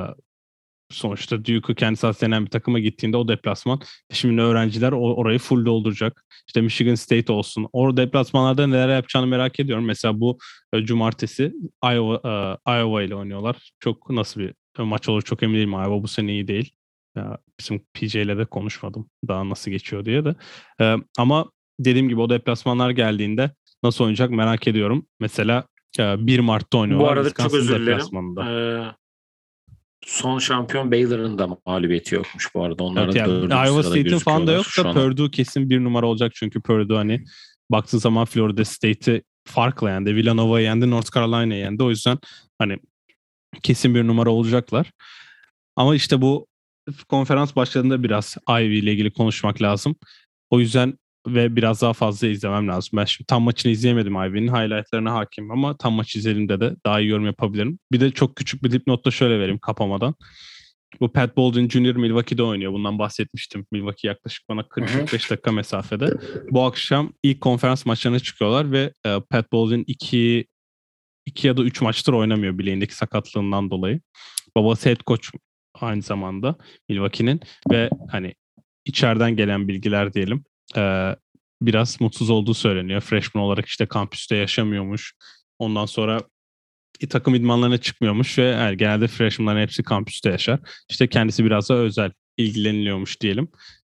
[0.91, 3.81] sonuçta Duke'u kendisi aslenen bir takıma gittiğinde o deplasman
[4.13, 6.25] şimdi öğrenciler orayı full dolduracak.
[6.47, 7.69] İşte Michigan State olsun.
[7.73, 9.85] O deplasmanlarda neler yapacağını merak ediyorum.
[9.85, 10.39] Mesela bu
[10.73, 11.53] e, cumartesi
[11.85, 13.71] Iowa, e, Iowa ile oynuyorlar.
[13.81, 15.73] Çok nasıl bir maç olur çok emin değilim.
[15.73, 16.73] Iowa bu sene iyi değil.
[17.17, 20.35] Ya, bizim PJ ile de konuşmadım daha nasıl geçiyor diye de.
[20.81, 23.51] Ee, ama dediğim gibi o deplasmanlar geldiğinde
[23.83, 25.07] nasıl oynayacak merak ediyorum.
[25.21, 25.65] Mesela
[25.99, 27.09] 1 Mart'ta oynuyorlar.
[27.09, 28.39] Bu arada çok özür dilerim.
[28.39, 28.95] Ee,
[30.07, 32.85] son şampiyon Baylor'ın da mağlubiyeti yokmuş bu arada.
[32.85, 36.97] Onların evet, yani, Iowa State'in falan da yoksa Purdue kesin bir numara olacak çünkü Purdue
[36.97, 37.25] hani
[37.71, 40.15] baktığı zaman Florida State'i farkla yendi.
[40.17, 41.83] Villanova'yı yendi, North Carolina'yı yendi.
[41.83, 42.19] O yüzden
[42.59, 42.79] hani
[43.63, 44.93] kesin bir numara olacaklar.
[45.77, 46.47] Ama işte bu
[47.09, 49.97] konferans başladığında biraz Ivy ile ilgili konuşmak lazım.
[50.51, 52.91] O yüzden ve biraz daha fazla izlemem lazım.
[52.93, 54.49] Ben şimdi tam maçını izleyemedim Ivy'nin.
[54.49, 57.79] Highlightlarına hakim ama tam maç izlediğimde de daha iyi yorum yapabilirim.
[57.93, 60.15] Bir de çok küçük bir dipnot da şöyle vereyim kapamadan.
[61.01, 61.97] Bu Pat Baldwin Jr.
[61.97, 62.73] Milwaukee'de oynuyor.
[62.73, 63.67] Bundan bahsetmiştim.
[63.73, 66.15] Milwaukee yaklaşık bana 40-45 dakika mesafede.
[66.51, 70.47] Bu akşam ilk konferans maçlarına çıkıyorlar ve e, Pat Baldwin 2
[71.27, 74.01] 2 ya da 3 maçtır oynamıyor bileğindeki sakatlığından dolayı.
[74.57, 75.29] Babası head coach
[75.81, 76.57] aynı zamanda
[76.89, 77.41] Milwaukee'nin
[77.71, 78.35] ve hani
[78.85, 80.45] içeriden gelen bilgiler diyelim
[80.77, 81.17] e,
[81.63, 83.01] biraz mutsuz olduğu söyleniyor.
[83.01, 85.15] Freshman olarak işte kampüste yaşamıyormuş.
[85.59, 86.21] Ondan sonra
[87.11, 90.61] takım idmanlarına çıkmıyormuş ve yani genelde freshmanların hepsi kampüste yaşar.
[90.91, 93.49] İşte kendisi biraz da özel ilgileniliyormuş diyelim.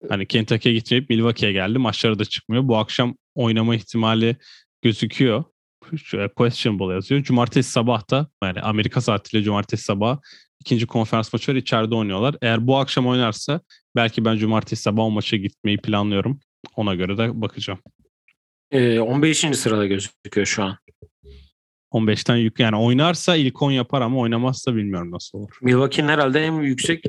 [0.09, 1.77] Hani Kentucky'ye gitmeyip Milwaukee'ye geldi.
[1.77, 2.67] Maçlara da çıkmıyor.
[2.67, 4.35] Bu akşam oynama ihtimali
[4.81, 5.43] gözüküyor.
[6.03, 7.23] Şöyle questionable yazıyor.
[7.23, 10.19] Cumartesi sabah da yani Amerika saatiyle cumartesi sabah
[10.61, 11.57] ikinci konferans maçı var.
[11.57, 12.35] içeride oynuyorlar.
[12.41, 13.61] Eğer bu akşam oynarsa
[13.95, 16.39] belki ben cumartesi sabah o maça gitmeyi planlıyorum.
[16.75, 17.79] Ona göre de bakacağım.
[18.71, 19.37] Ee, 15.
[19.37, 20.77] sırada gözüküyor şu an.
[21.91, 25.57] 15'ten yük yani oynarsa ilk 10 yapar ama oynamazsa bilmiyorum nasıl olur.
[25.61, 27.03] Milwaukee'nin herhalde en yüksek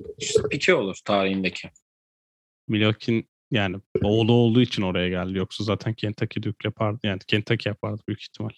[0.50, 1.70] piki olur tarihindeki.
[2.68, 5.38] Milwaukee'nin yani oğlu olduğu için oraya geldi.
[5.38, 6.98] Yoksa zaten Kentucky Duke yapardı.
[7.02, 8.50] Yani Kentucky yapardı büyük ihtimal.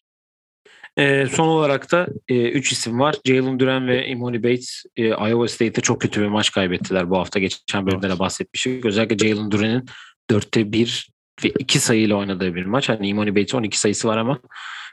[0.98, 3.16] Ee, son olarak da 3 e, üç isim var.
[3.24, 7.38] Jalen Duran ve Imoni Bates e, Iowa State'te çok kötü bir maç kaybettiler bu hafta.
[7.38, 8.84] Geçen bölümde de bahsetmiştik.
[8.84, 9.86] Özellikle Jalen Duran'ın
[10.30, 11.10] 4'te 1
[11.44, 12.88] ve 2 sayıyla oynadığı bir maç.
[12.88, 14.40] Hani Imoni Bates 12 sayısı var ama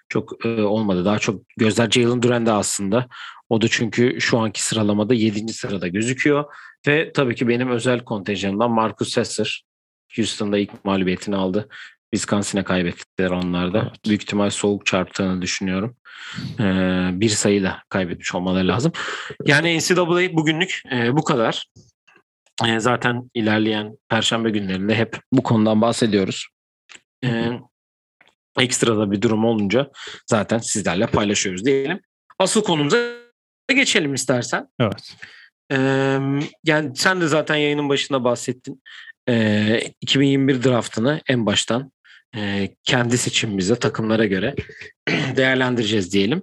[0.09, 1.05] çok e, olmadı.
[1.05, 3.07] Daha çok gözler Jalen Duran'da aslında.
[3.49, 5.53] O da çünkü şu anki sıralamada 7.
[5.53, 6.45] sırada gözüküyor.
[6.87, 9.63] Ve tabii ki benim özel kontenjanımdan Marcus Sasser.
[10.15, 11.69] Houston'da ilk mağlubiyetini aldı.
[12.13, 13.79] Wisconsin'e kaybettiler onlar da.
[13.81, 14.05] Evet.
[14.05, 15.95] Büyük ihtimal soğuk çarptığını düşünüyorum.
[16.59, 18.91] Ee, bir sayıyla kaybetmiş olmaları lazım.
[19.45, 21.67] Yani NCAA bugünlük e, bu kadar.
[22.67, 26.47] E, zaten ilerleyen perşembe günlerinde hep bu konudan bahsediyoruz.
[27.23, 27.49] E,
[28.59, 29.91] ekstra da bir durum olunca
[30.27, 31.99] zaten sizlerle paylaşıyoruz diyelim.
[32.39, 32.97] Asıl konumuza
[33.69, 34.67] geçelim istersen.
[34.79, 35.15] Evet.
[35.71, 36.19] Ee,
[36.63, 38.83] yani sen de zaten yayının başında bahsettin.
[39.29, 41.91] Ee, 2021 draftını en baştan
[42.35, 44.55] e, kendi seçimimizde takımlara göre
[45.35, 46.41] değerlendireceğiz diyelim.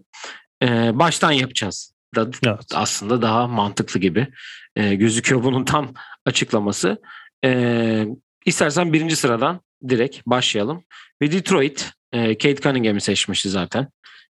[0.63, 1.93] E, baştan yapacağız.
[2.15, 2.67] Da, evet.
[2.75, 4.29] Aslında daha mantıklı gibi
[4.77, 5.95] e, gözüküyor bunun tam
[6.27, 7.03] açıklaması.
[7.45, 8.05] E,
[8.47, 10.85] istersen birinci sıradan direkt başlayalım.
[11.23, 13.89] Ve Detroit e, Kate Cunningham'i seçmişti zaten.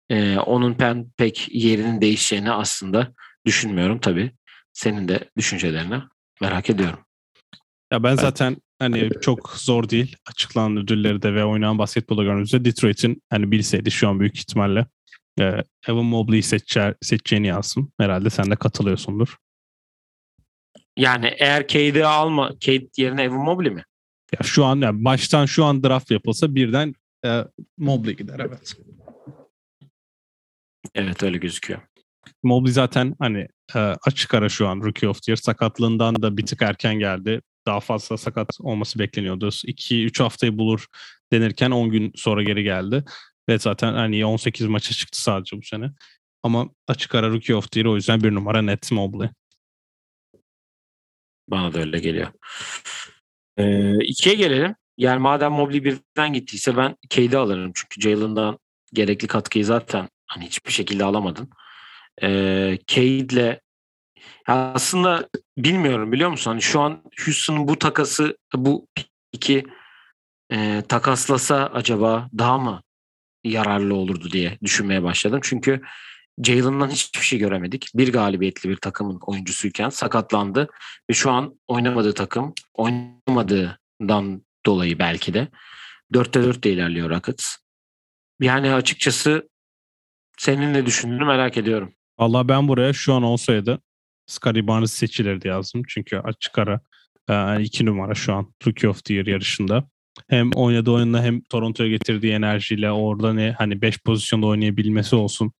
[0.09, 3.13] E, onun ben pek yerinin değişeceğini aslında
[3.45, 4.31] düşünmüyorum tabii.
[4.73, 6.01] Senin de düşüncelerini
[6.41, 6.99] merak ediyorum.
[7.93, 10.15] Ya ben zaten hani çok zor değil.
[10.29, 14.85] Açıklanan ödülleri de ve oynanan basketbola gördüğümüzde Detroit'in hani bilseydi şu an büyük ihtimalle
[15.39, 17.93] e, Evan Mobley'i seçer, seçeceğini yazsın.
[17.99, 19.37] Herhalde sen de katılıyorsundur.
[20.97, 23.83] Yani eğer Cade'i alma, Cade yerine Evan Mobley mi?
[24.33, 26.93] Ya şu an yani baştan şu an draft yapılsa birden
[27.25, 27.43] e,
[27.77, 28.75] Mobley gider evet.
[30.95, 31.79] Evet öyle gözüküyor.
[32.43, 36.45] Mobley zaten hani e, açık ara şu an Rookie of the Year sakatlığından da bir
[36.45, 39.47] tık erken geldi daha fazla sakat olması bekleniyordu.
[39.47, 40.86] 2-3 haftayı bulur
[41.32, 43.03] denirken 10 gün sonra geri geldi.
[43.49, 45.91] Ve zaten hani 18 maça çıktı sadece bu sene.
[46.43, 49.30] Ama açık ara Rookie of the Year o yüzden bir numara net Mobley.
[51.47, 52.27] Bana da öyle geliyor.
[53.58, 54.75] Ee, ikiye gelelim.
[54.97, 57.71] Yani madem Mobley birden gittiyse ben Cade'i alırım.
[57.75, 58.60] Çünkü Jalen'dan
[58.93, 61.49] gerekli katkıyı zaten hani hiçbir şekilde alamadın.
[62.23, 63.60] Ee, Cade'le
[64.47, 66.51] aslında bilmiyorum biliyor musun?
[66.51, 68.87] Hani şu an Houston'un bu takası bu
[69.31, 69.63] iki
[70.51, 72.81] e, takaslasa acaba daha mı
[73.43, 75.39] yararlı olurdu diye düşünmeye başladım.
[75.43, 75.81] Çünkü
[76.43, 77.91] Jalen'dan hiçbir şey göremedik.
[77.95, 80.67] Bir galibiyetli bir takımın oyuncusuyken sakatlandı
[81.09, 85.47] ve şu an oynamadığı takım oynamadığından dolayı belki de
[86.13, 87.55] 4'te 4 de ilerliyor Rockets.
[88.41, 89.49] Yani açıkçası
[90.37, 91.93] senin ne düşündüğünü merak ediyorum.
[92.19, 93.81] Valla ben buraya şu an olsaydı
[94.27, 95.81] Scottie Barnes seçilirdi yazdım.
[95.87, 96.81] Çünkü açık ara
[97.29, 99.83] e, iki numara şu an Rookie of the Year yarışında.
[100.29, 105.51] Hem oynadığı oyunla hem Toronto'ya getirdiği enerjiyle orada ne hani 5 pozisyonda oynayabilmesi olsun.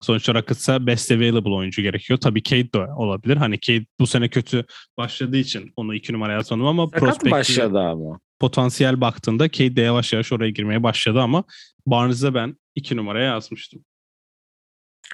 [0.00, 2.18] Sonuçta Rockets'a best available oyuncu gerekiyor.
[2.18, 3.36] Tabii Cade de olabilir.
[3.36, 4.64] Hani Cade bu sene kötü
[4.98, 8.20] başladığı için onu iki numara yazmadım ama Sakat başladı ama.
[8.40, 11.44] Potansiyel baktığında Cade de yavaş yavaş oraya girmeye başladı ama
[11.86, 13.84] Barnes'a ben iki numaraya yazmıştım.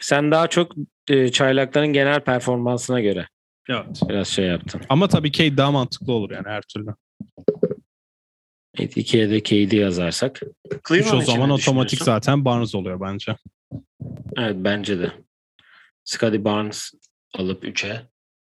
[0.02, 0.72] Sen daha çok
[1.08, 3.28] e, çaylakların genel performansına göre
[3.68, 4.00] evet.
[4.08, 4.80] biraz şey yaptın.
[4.88, 6.94] Ama tabii Cade daha mantıklı olur yani her türlü.
[8.78, 10.40] Evet, ikiye de Cade'i yazarsak.
[10.90, 13.36] Üç o zaman otomatik zaten Barnes oluyor bence.
[14.36, 15.12] Evet bence de.
[16.04, 16.92] Scotty Barnes
[17.34, 18.02] alıp 3'e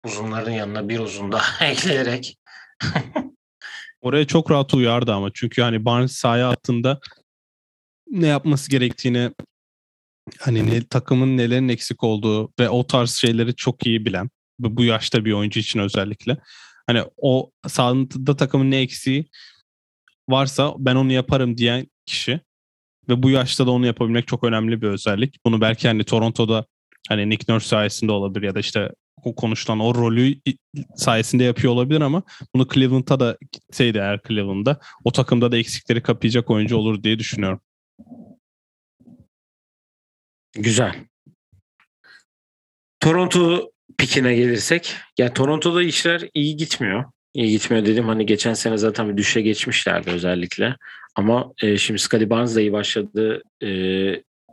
[0.06, 2.38] uzunların yanına bir uzun daha ekleyerek.
[4.00, 7.00] Oraya çok rahat uyardı ama çünkü hani Barnes sahaya attığında
[8.10, 9.30] ne yapması gerektiğini
[10.38, 15.24] hani ne, takımın nelerin eksik olduğu ve o tarz şeyleri çok iyi bilen bu yaşta
[15.24, 16.36] bir oyuncu için özellikle
[16.86, 19.30] hani o sahada takımın ne eksiği
[20.28, 22.40] varsa ben onu yaparım diyen kişi
[23.08, 25.44] ve bu yaşta da onu yapabilmek çok önemli bir özellik.
[25.46, 26.66] Bunu belki hani Toronto'da
[27.08, 28.90] hani Nick Nurse sayesinde olabilir ya da işte
[29.24, 30.34] o konuşulan o rolü
[30.96, 32.22] sayesinde yapıyor olabilir ama
[32.54, 37.60] bunu Cleveland'a da gitseydi eğer Cleveland'da o takımda da eksikleri kapayacak oyuncu olur diye düşünüyorum.
[40.52, 40.94] Güzel.
[43.00, 44.96] Toronto pikine gelirsek.
[45.18, 47.04] Ya Toronto'da işler iyi gitmiyor.
[47.34, 50.76] İyi gitmiyor dedim hani geçen sene zaten bir düşe geçmişlerdi özellikle.
[51.14, 53.42] Ama e, şimdi Scottie Barnes da iyi başladı.
[53.62, 53.68] E,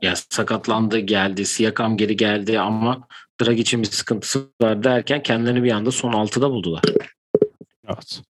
[0.01, 1.45] ya sakatlandı geldi.
[1.45, 3.07] Siakam geri geldi ama
[3.41, 6.81] Drag için bir sıkıntısı var derken kendilerini bir anda son altıda buldular.
[7.87, 8.21] Evet.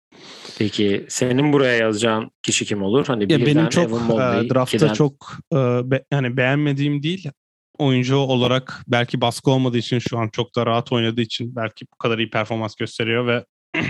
[0.59, 3.07] Peki senin buraya yazacağın kişi kim olur?
[3.07, 4.93] Hani ya benim çok Mobley, e, draftta ikiden...
[4.93, 5.57] çok e,
[5.91, 7.31] be, yani beğenmediğim değil
[7.79, 11.99] oyuncu olarak belki baskı olmadığı için şu an çok da rahat oynadığı için belki bu
[11.99, 13.45] kadar iyi performans gösteriyor ve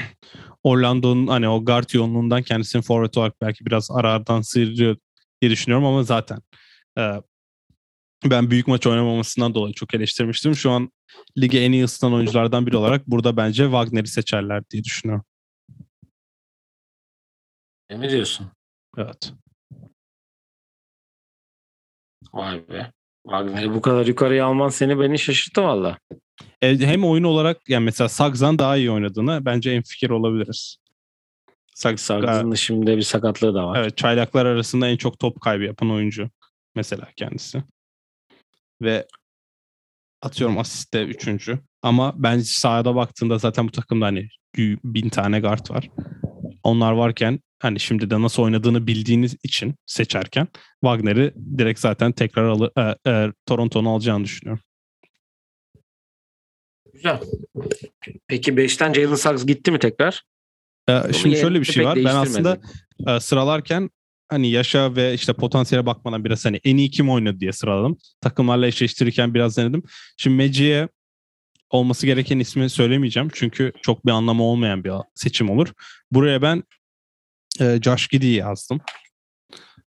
[0.63, 4.97] Orlando'nun hani o guard yoğunluğundan kendisini forvet olarak belki biraz arardan sıyırıyor
[5.41, 6.39] diye düşünüyorum ama zaten
[6.99, 7.03] e,
[8.25, 10.55] ben büyük maç oynamamasından dolayı çok eleştirmiştim.
[10.55, 10.91] Şu an
[11.39, 15.25] lige en iyi ısıtan oyunculardan biri olarak burada bence Wagner'i seçerler diye düşünüyorum.
[17.91, 18.51] Ne mi diyorsun?
[18.99, 19.33] Evet.
[22.33, 22.96] Vay be.
[23.27, 25.99] Wagner'i bu kadar yukarıya alman seni beni şaşırttı valla.
[26.63, 30.77] E, hem oyun olarak yani mesela Sagzan daha iyi oynadığını bence en fikir olabiliriz.
[31.75, 33.81] Sag Sags'ın şimdi bir sakatlığı da var.
[33.81, 36.31] Evet, çaylaklar arasında en çok top kaybı yapan oyuncu
[36.75, 37.63] mesela kendisi.
[38.83, 39.07] Ve
[40.23, 41.59] atıyorum asiste üçüncü.
[41.83, 44.29] Ama ben sahada baktığımda zaten bu takımda hani
[44.85, 45.91] bin tane guard var.
[46.63, 50.49] Onlar varken hani şimdi de nasıl oynadığını bildiğiniz için seçerken
[50.81, 54.63] Wagner'i direkt zaten tekrar alı, e, e, Toronto'nun alacağını düşünüyorum.
[56.93, 57.21] Güzel.
[58.29, 60.23] Peki 5'ten Jalen Suggs gitti mi tekrar?
[60.89, 61.97] Ee, şimdi şöyle bir şey var.
[61.97, 62.59] Ben aslında
[63.07, 63.91] e, sıralarken
[64.29, 67.99] hani yaşa ve işte potansiyele bakmadan biraz hani en iyi kim oynadı diye sıraladım.
[68.21, 69.83] Takımlarla eşleştirirken biraz denedim.
[70.17, 70.89] Şimdi Magic'e
[71.71, 73.29] olması gereken ismi söylemeyeceğim.
[73.33, 75.73] Çünkü çok bir anlamı olmayan bir seçim olur.
[76.11, 76.63] Buraya ben
[77.61, 78.81] e, Josh Giddey'i yazdım.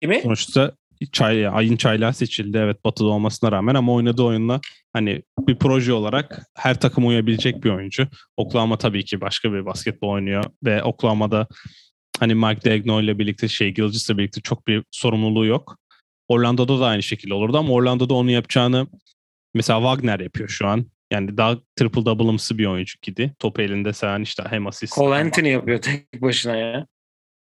[0.02, 0.22] Kimi?
[0.22, 0.72] Sonuçta
[1.12, 4.62] çay, ayın çaylağı seçildi evet batıda olmasına rağmen ama oynadığı oyunla
[4.94, 8.08] hani bir proje olarak her takım uyabilecek bir oyuncu.
[8.38, 11.48] Oklahoma tabii ki başka bir basketbol oynuyor ve Oklahoma'da
[12.20, 15.78] hani Mike D'Agno ile birlikte şey Gilgis'le birlikte çok bir sorumluluğu yok.
[16.28, 18.88] Orlando'da da aynı şekilde olurdu ama Orlando'da onu yapacağını
[19.54, 20.86] mesela Wagner yapıyor şu an.
[21.12, 23.34] Yani daha triple double'ımsı bir oyuncu gidi.
[23.40, 24.96] Top elinde sen işte hem asist.
[24.96, 26.88] Cole Anthony yapıyor tek başına ya.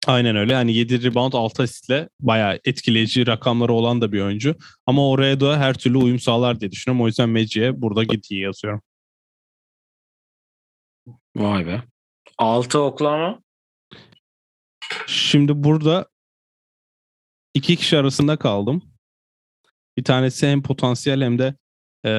[0.08, 0.54] Aynen öyle.
[0.54, 4.56] Yani 7 rebound 6 asistle bayağı etkileyici rakamları olan da bir oyuncu.
[4.86, 7.04] Ama oraya da her türlü uyum sağlar diye düşünüyorum.
[7.04, 8.82] O yüzden Magic'e burada Giddy'yi yazıyorum.
[11.36, 11.84] Vay be.
[12.38, 13.40] 6 Oklahoma.
[15.08, 16.08] Şimdi burada
[17.54, 18.82] iki kişi arasında kaldım.
[19.98, 21.56] Bir tanesi hem potansiyel hem de
[22.06, 22.12] e,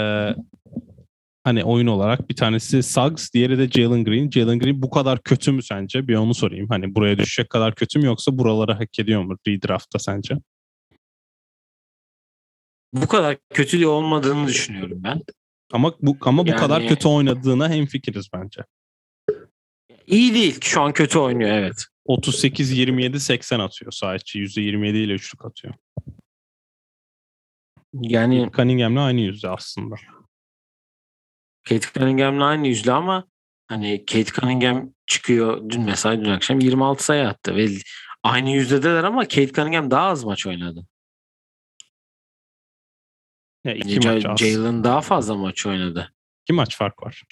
[1.45, 4.31] hani oyun olarak bir tanesi Suggs, diğeri de Jalen Green.
[4.31, 6.09] Jalen Green bu kadar kötü mü sence?
[6.09, 6.69] Bir onu sorayım.
[6.69, 10.35] Hani buraya düşecek kadar kötü mü yoksa buraları hak ediyor mu redraft'ta sence?
[12.93, 15.23] Bu kadar kötü olmadığını düşünüyorum ben.
[15.73, 16.61] Ama bu ama bu yani...
[16.61, 18.61] kadar kötü oynadığına hem fikiriz bence.
[20.07, 20.59] İyi değil.
[20.61, 21.85] Şu an kötü oynuyor evet.
[22.05, 24.39] 38 27 80 atıyor sadece.
[24.39, 25.75] %27 ile üçlük atıyor.
[27.93, 29.97] Yani Cunningham'le aynı yüzde aslında.
[31.69, 33.25] Kate Cunningham'la aynı yüzde ama
[33.69, 37.69] hani Kate Cunningham çıkıyor dün mesela dün akşam 26 sayı attı ve
[38.23, 40.87] aynı yüzdedeler ama Kate Cunningham daha az maç oynadı.
[43.65, 46.13] Ya iki yani maç Jalen daha fazla maç oynadı.
[46.45, 47.23] İki maç fark var.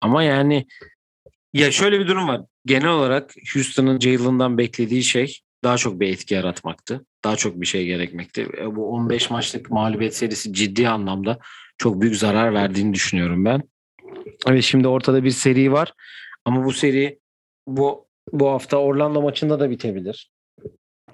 [0.00, 0.66] Ama yani
[1.52, 2.40] ya şöyle bir durum var.
[2.66, 7.06] Genel olarak Houston'ın Jalen'dan beklediği şey daha çok bir etki yaratmaktı.
[7.24, 8.48] Daha çok bir şey gerekmekti.
[8.58, 11.38] E, bu 15 maçlık mağlubiyet serisi ciddi anlamda
[11.82, 13.62] çok büyük zarar verdiğini düşünüyorum ben.
[14.46, 15.94] Evet şimdi ortada bir seri var.
[16.44, 17.18] Ama bu seri
[17.66, 20.30] bu bu hafta Orlando maçında da bitebilir.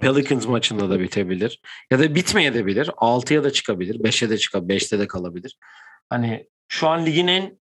[0.01, 1.61] Pelicans maçında da bitebilir.
[1.91, 2.87] Ya da bitmeyebilir.
[2.87, 3.95] 6'ya da çıkabilir.
[3.95, 4.81] 5'e de çıkabilir.
[4.81, 5.59] 5'te de kalabilir.
[6.11, 7.59] Hani şu an ligin en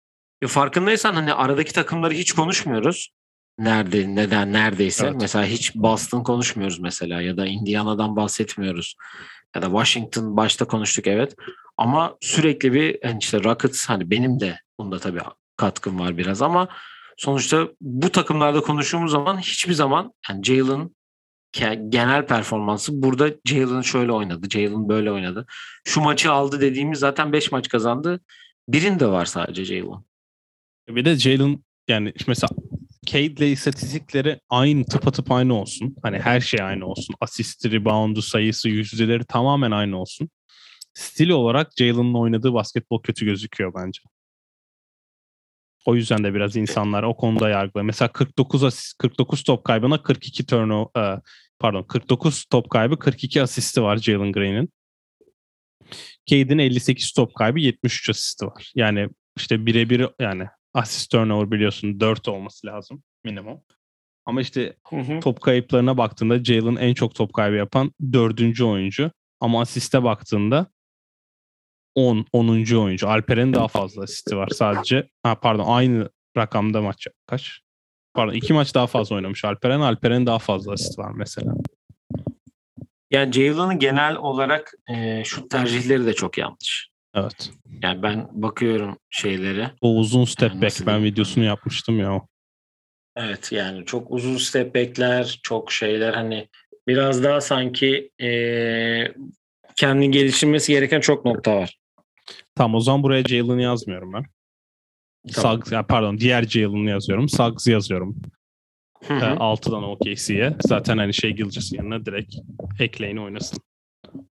[0.46, 3.10] farkındaysan hani aradaki takımları hiç konuşmuyoruz.
[3.58, 5.06] Nerede, neden, neredeyse.
[5.06, 5.16] Evet.
[5.20, 8.96] Mesela hiç Boston konuşmuyoruz mesela ya da Indiana'dan bahsetmiyoruz.
[9.56, 11.36] Ya da Washington başta konuştuk evet.
[11.76, 15.20] Ama sürekli bir yani işte Rockets hani benim de bunda tabii
[15.56, 16.68] katkım var biraz ama
[17.16, 20.90] sonuçta bu takımlarda konuştuğumuz zaman hiçbir zaman yani Jalen
[21.88, 25.46] genel performansı burada Jalen şöyle oynadı, Jalen böyle oynadı.
[25.84, 28.20] Şu maçı aldı dediğimiz zaten 5 maç kazandı.
[28.68, 30.04] Birinde var sadece Jalen.
[30.88, 32.48] Bir de Jalen yani mesela
[33.11, 35.96] Cade'le istatistikleri aynı tıpatıp aynı olsun.
[36.03, 37.14] Hani her şey aynı olsun.
[37.20, 40.31] Asist, reboundu, sayısı, yüzdeleri tamamen aynı olsun.
[40.94, 44.01] Stil olarak Jalen'ın oynadığı basketbol kötü gözüküyor bence.
[45.87, 47.84] O yüzden de biraz insanlar o konuda yargılıyor.
[47.84, 51.20] Mesela 49 asist, 49 top kaybına 42 turnover
[51.59, 54.72] pardon 49 top kaybı 42 asisti var Jalen Green'in.
[56.26, 58.72] Cade'in 58 top kaybı 73 asisti var.
[58.74, 63.61] Yani işte birebir yani asist turnover biliyorsun 4 olması lazım minimum.
[64.27, 65.21] Ama işte hı hı.
[65.21, 69.11] top kayıplarına baktığında Jalen en çok top kaybı yapan dördüncü oyuncu.
[69.41, 70.66] Ama asiste baktığında
[71.95, 72.75] 10, 10.
[72.77, 73.09] oyuncu.
[73.09, 75.09] Alper'in daha fazla asisti var sadece.
[75.23, 77.61] Ha pardon aynı rakamda maç kaç?
[78.14, 79.81] Pardon iki maç daha fazla oynamış Alperen.
[79.81, 81.55] Alper'in daha fazla asist var mesela.
[83.11, 86.91] Yani Jalen'ın genel olarak e, şu tercihleri de çok yanlış.
[87.14, 87.51] Evet.
[87.83, 89.71] Yani ben bakıyorum şeylere.
[89.81, 92.23] O uzun step Yani back ben videosunu yapmıştım ya.
[93.16, 96.48] Evet yani çok uzun step back'ler, çok şeyler hani
[96.88, 98.28] biraz daha sanki e,
[99.76, 101.78] kendini geliştirmesi gereken çok nokta var.
[102.54, 104.24] Tamam o zaman buraya Jalen yazmıyorum ben.
[105.32, 105.56] Tamam.
[105.56, 107.28] Suggs, ya pardon diğer Jalen'ı yazıyorum.
[107.28, 108.16] Suggs yazıyorum.
[109.06, 109.24] Hı hı.
[109.24, 110.56] E, 6'dan OKC'ye.
[110.66, 112.34] Zaten hani şey Gilchrist'in yanına direkt
[112.78, 113.58] ekleyin oynasın.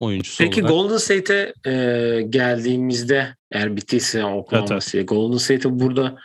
[0.00, 0.76] Oyuncusu Peki olarak.
[0.76, 3.66] Golden State'e e, geldiğimizde eğer
[4.52, 6.18] Evet, City, Golden State'e burada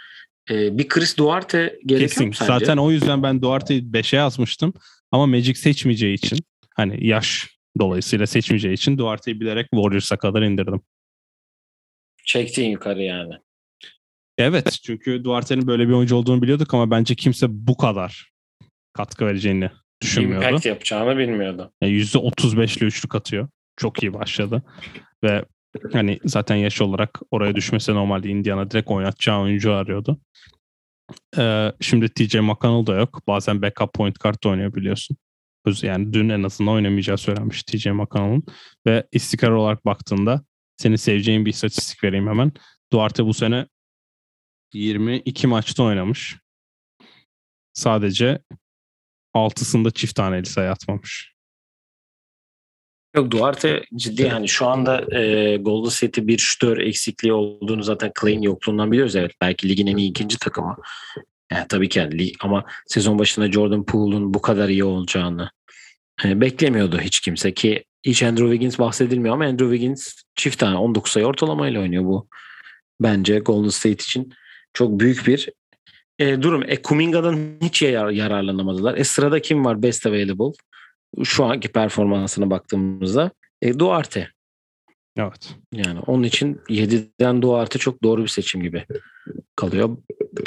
[0.49, 2.31] e, bir Chris Duarte gerekiyor Kesin.
[2.31, 2.45] sence?
[2.45, 4.73] Zaten o yüzden ben Duarte'yi 5'e yazmıştım.
[5.11, 6.39] Ama Magic seçmeyeceği için
[6.75, 10.81] hani yaş dolayısıyla seçmeyeceği için Duarte'yi bilerek Warriors'a kadar indirdim.
[12.25, 13.33] Çektin yukarı yani.
[14.37, 18.31] Evet çünkü Duarte'nin böyle bir oyuncu olduğunu biliyorduk ama bence kimse bu kadar
[18.93, 19.69] katkı vereceğini
[20.01, 20.45] düşünmüyordu.
[20.45, 21.71] Impact yapacağını bilmiyordu.
[21.81, 23.47] Yani %35'li üçlük atıyor.
[23.77, 24.63] Çok iyi başladı.
[25.23, 25.45] Ve
[25.93, 30.20] hani zaten yaş olarak oraya düşmesi normalde Indiana direkt oynatacağı oyuncu arıyordu.
[31.38, 33.22] Ee, şimdi TJ McConnell da yok.
[33.28, 35.18] Bazen backup point guard da oynuyor biliyorsun.
[35.65, 38.43] Öz- Yani dün en azından oynamayacağı söylenmiş TJ McConnell'ın.
[38.88, 40.41] Ve istikrar olarak baktığında
[40.78, 42.51] senin seveceğin bir istatistik vereyim hemen.
[42.93, 43.68] Duarte bu sene
[44.74, 46.38] 22 maçta oynamış.
[47.74, 48.39] Sadece
[49.36, 51.36] 6'sında çift taneli sayı atmamış.
[53.18, 58.41] Yok Duarte ciddi hani şu anda e, Golden State'te bir şütör eksikliği olduğunu zaten Clay'in
[58.41, 59.15] yokluğundan biliyoruz.
[59.15, 60.76] Evet belki ligin en iyi ikinci takımı.
[61.51, 65.49] Yani tabii ki yani, ama sezon başında Jordan Poole'un bu kadar iyi olacağını
[66.26, 71.11] e, beklemiyordu hiç kimse ki hiç Andrew Wiggins bahsedilmiyor ama Andrew Wiggins çift tane 19
[71.11, 72.28] sayı ortalamayla oynuyor bu.
[73.01, 74.34] Bence Golden State için
[74.74, 75.49] çok büyük bir
[76.20, 76.63] e, durum.
[76.68, 78.97] E, Kuminga'dan hiç yar- yararlanamadılar.
[78.97, 80.57] E, sırada kim var best available?
[81.24, 83.32] Şu anki performansına baktığımızda
[83.62, 84.32] e, Duarte.
[85.18, 85.55] Evet.
[85.74, 88.86] Yani onun için 7'den Duarte çok doğru bir seçim gibi
[89.55, 89.97] kalıyor.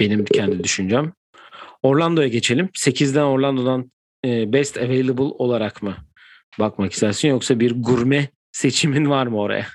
[0.00, 1.12] Benim kendi düşüncem.
[1.82, 2.66] Orlando'ya geçelim.
[2.66, 3.92] 8'den Orlando'dan
[4.24, 5.96] e, best available olarak mı
[6.58, 9.66] bakmak istersin yoksa bir gurme seçimin var mı oraya?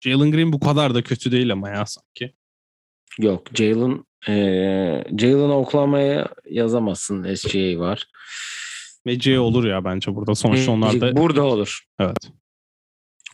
[0.00, 2.34] Jalen Green bu kadar da kötü değil ama ya sanki.
[3.18, 3.46] Yok.
[3.54, 4.34] Jalen e,
[5.18, 7.34] Jalen'ı Oklahoma'ya yazamazsın.
[7.34, 8.06] SGA var.
[9.06, 10.34] Ve C olur ya bence burada.
[10.34, 11.84] Sonuçta onlar da Burada olur.
[12.00, 12.30] evet.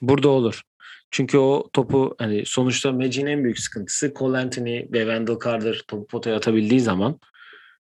[0.03, 0.63] Burada olur.
[1.11, 6.07] Çünkü o topu hani sonuçta Magic'in en büyük sıkıntısı Cole Anthony ve Wendell Carter topu
[6.07, 7.21] potaya atabildiği zaman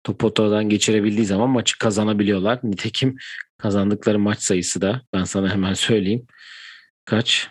[0.04, 2.60] topu potadan geçirebildiği zaman maçı kazanabiliyorlar.
[2.64, 3.18] Nitekim
[3.58, 6.28] kazandıkları maç sayısı da ben sana hemen söyleyeyim.
[7.06, 7.50] Kaç?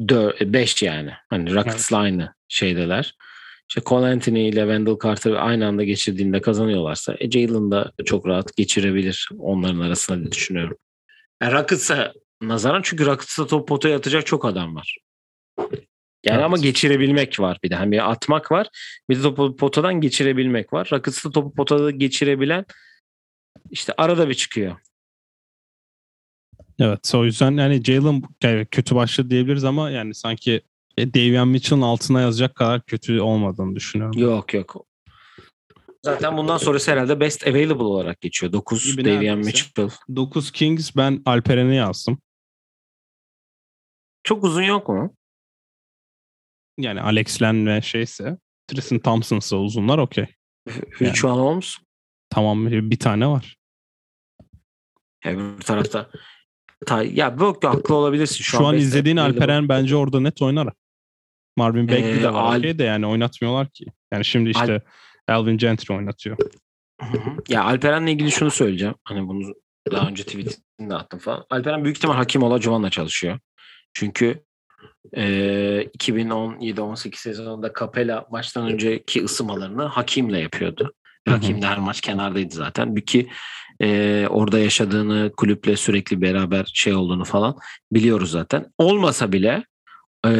[0.00, 1.10] 5 yani.
[1.30, 3.14] Hani Rockets'la aynı şeydeler.
[3.68, 8.56] İşte Cole Anthony ile Wendell Carter aynı anda geçirdiğinde kazanıyorlarsa e, Jalen da çok rahat
[8.56, 10.76] geçirebilir onların arasında diye düşünüyorum.
[11.42, 12.12] Yani Rockets'a
[12.42, 14.98] nazaran çünkü Rockets'ta top potaya atacak çok adam var.
[16.24, 16.44] Yani Evet.
[16.44, 17.74] ama geçirebilmek var bir de.
[17.74, 18.68] Hani atmak var.
[19.10, 20.88] Bir de topu potadan geçirebilmek var.
[20.92, 22.64] Rockets'ta topu potada geçirebilen
[23.70, 24.76] işte arada bir çıkıyor.
[26.78, 27.12] Evet.
[27.14, 28.22] O yüzden yani Jalen
[28.70, 30.62] kötü başladı diyebiliriz ama yani sanki
[30.98, 34.20] e, Davion Mitchell'ın altına yazacak kadar kötü olmadığını düşünüyorum.
[34.20, 34.86] Yok yok.
[36.04, 38.52] Zaten bundan sonrası herhalde best available olarak geçiyor.
[38.52, 39.38] 9 Gibi Davion.
[39.38, 39.90] Mitchell.
[40.16, 42.18] 9 Kings ben Alperen'i yazdım.
[44.24, 45.14] Çok uzun yok mu?
[46.78, 50.26] Yani Alex Len ve şeyse Tristan Thompson'sa uzunlar okey.
[51.00, 51.76] Ritual Holmes.
[52.30, 53.56] Tamam bir tane var.
[55.24, 56.10] Öbür tarafta
[56.86, 58.36] ta, ya yok haklı olabilirsin.
[58.36, 59.16] Şu, Şu, an, best izlediğin.
[59.16, 60.72] Alperen bence orada net oynar.
[61.56, 63.84] Marvin Bagley Ee, de var Al- okey de yani oynatmıyorlar ki.
[64.12, 64.82] Yani şimdi işte
[65.28, 66.36] Alvin Gentry oynatıyor.
[67.48, 68.94] Ya Alperen'le ilgili şunu söyleyeceğim.
[69.04, 69.54] Hani bunu
[69.92, 71.44] daha önce tweetinde attım falan.
[71.50, 73.38] Alperen büyük ihtimal Hakim Olajuwon'la çalışıyor.
[73.94, 74.44] Çünkü
[75.16, 75.22] e,
[75.98, 80.92] 2017-18 sezonunda Capella maçtan önceki ısımalarını Hakim'le yapıyordu.
[81.28, 82.96] Hakim de her maç kenardaydı zaten.
[82.96, 83.28] Bir ki
[83.82, 87.56] e, orada yaşadığını kulüple sürekli beraber şey olduğunu falan
[87.92, 88.72] biliyoruz zaten.
[88.78, 89.64] Olmasa bile
[90.26, 90.30] e,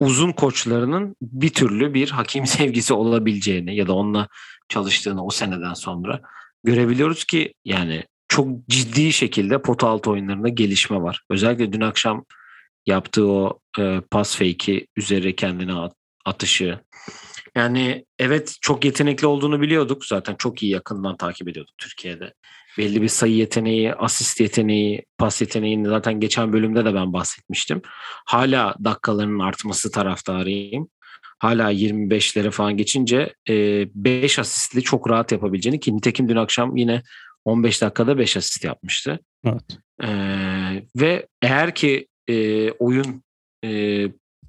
[0.00, 4.28] uzun koçlarının bir türlü bir hakim sevgisi olabileceğini ya da onunla
[4.68, 6.20] çalıştığını o seneden sonra
[6.64, 11.22] görebiliyoruz ki yani çok ciddi şekilde pota altı oyunlarında gelişme var.
[11.30, 12.24] Özellikle dün akşam
[12.86, 16.78] yaptığı o e, pas fake'i üzeri kendine at- atışı.
[17.56, 20.04] Yani evet çok yetenekli olduğunu biliyorduk.
[20.04, 22.34] Zaten çok iyi yakından takip ediyorduk Türkiye'de.
[22.78, 27.82] Belli bir sayı yeteneği, asist yeteneği, pas yeteneğini zaten geçen bölümde de ben bahsetmiştim.
[28.26, 30.88] Hala dakikalarının artması taraftarıyım.
[31.38, 37.02] Hala 25'lere falan geçince 5 asistli çok rahat yapabileceğini ki nitekim dün akşam yine
[37.44, 39.18] 15 dakikada 5 asist yapmıştı.
[39.44, 39.78] Evet.
[40.02, 43.22] Ee, ve eğer ki e, oyun
[43.64, 44.04] e,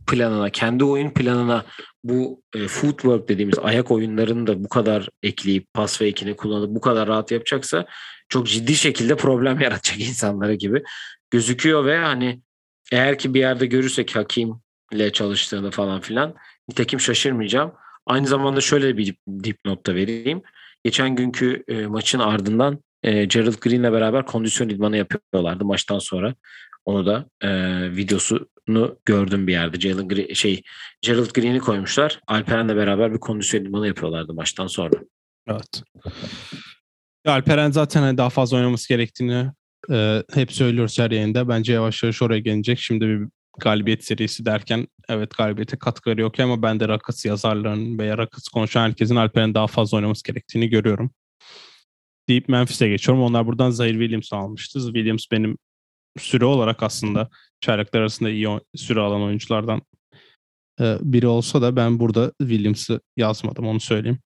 [0.08, 1.66] planına, kendi oyun planına
[2.04, 7.08] bu e, footwork dediğimiz ayak oyunlarını da bu kadar ekleyip pas fake'ini kullanıp bu kadar
[7.08, 7.86] rahat yapacaksa
[8.30, 10.84] çok ciddi şekilde problem yaratacak insanlara gibi
[11.32, 12.42] gözüküyor ve hani
[12.92, 16.36] eğer ki bir yerde görürsek Hakim'le çalıştığını falan filan
[16.70, 17.72] nitekim şaşırmayacağım.
[18.06, 20.42] Aynı zamanda şöyle bir dipnot da vereyim.
[20.84, 26.36] Geçen günkü e, maçın ardından e, Gerald Green'le beraber kondisyon idmanı yapıyorlardı maçtan sonra.
[26.86, 27.50] Onu da e,
[27.96, 29.80] videosunu gördüm bir yerde.
[29.80, 30.62] Jalen Green, şey
[31.02, 32.20] Gerald Green'i koymuşlar.
[32.28, 34.96] Alperen'le beraber bir kondisyon idmanı yapıyorlardı maçtan sonra.
[35.48, 35.84] Evet.
[37.26, 39.52] Alperen zaten hani daha fazla oynaması gerektiğini
[39.92, 41.50] e, hep söylüyoruz her yayında.
[41.50, 42.80] Bence yavaş yavaş oraya gelecek.
[42.80, 43.28] Şimdi bir
[43.60, 48.48] galibiyet serisi derken evet galibiyete katkı veriyor ki ama ben de Rakıts yazarların veya Rakıts
[48.48, 51.12] konuşan herkesin Alper'in daha fazla oynaması gerektiğini görüyorum.
[52.30, 53.24] Deyip Memphis'e geçiyorum.
[53.24, 54.80] Onlar buradan Zaire Williams almıştı.
[54.80, 55.58] Williams benim
[56.18, 57.30] süre olarak aslında
[57.62, 59.82] çayraklar arasında iyi süre alan oyunculardan
[60.80, 64.20] e, biri olsa da ben burada Williams'ı yazmadım onu söyleyeyim.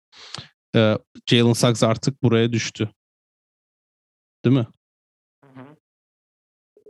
[0.76, 0.98] E,
[1.30, 2.90] Jalen Suggs artık buraya düştü.
[4.46, 4.68] Değil mi?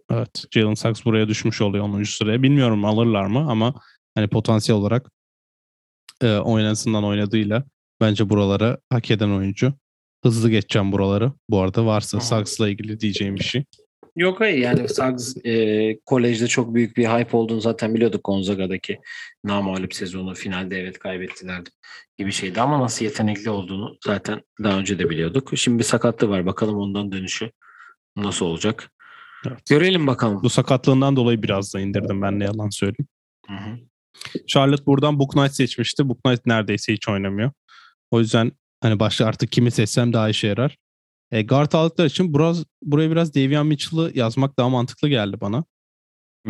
[0.09, 0.43] Evet.
[0.51, 2.03] Jalen Suggs buraya düşmüş oluyor 10.
[2.03, 2.43] sıraya.
[2.43, 3.81] Bilmiyorum alırlar mı ama
[4.15, 5.11] hani potansiyel olarak
[6.21, 7.63] e, oynasından oynadığıyla
[8.01, 9.73] bence buralara hak eden oyuncu.
[10.23, 11.31] Hızlı geçeceğim buraları.
[11.49, 13.65] Bu arada varsa Suggs'la ilgili diyeceğim bir şey.
[14.15, 18.99] Yok hayır yani Suggs e, kolejde çok büyük bir hype olduğunu zaten biliyorduk Gonzaga'daki
[19.43, 21.61] namalip sezonu finalde evet kaybettiler
[22.17, 25.51] gibi şeydi ama nasıl yetenekli olduğunu zaten daha önce de biliyorduk.
[25.55, 27.51] Şimdi bir sakatlığı var bakalım ondan dönüşü
[28.15, 28.91] nasıl olacak.
[29.47, 29.65] Evet.
[29.69, 30.43] Görelim bakalım.
[30.43, 33.07] Bu sakatlığından dolayı biraz da indirdim ben ne yalan söyleyeyim.
[33.47, 33.77] Hı hı.
[34.47, 36.09] Charlotte buradan Book Knight seçmişti.
[36.09, 37.51] Book Knight neredeyse hiç oynamıyor.
[38.11, 38.51] O yüzden
[38.81, 40.77] hani başta artık kimi seçsem daha işe yarar.
[41.31, 45.63] E, guard aldıkları için biraz, buraya biraz Davion Mitchell'ı yazmak daha mantıklı geldi bana.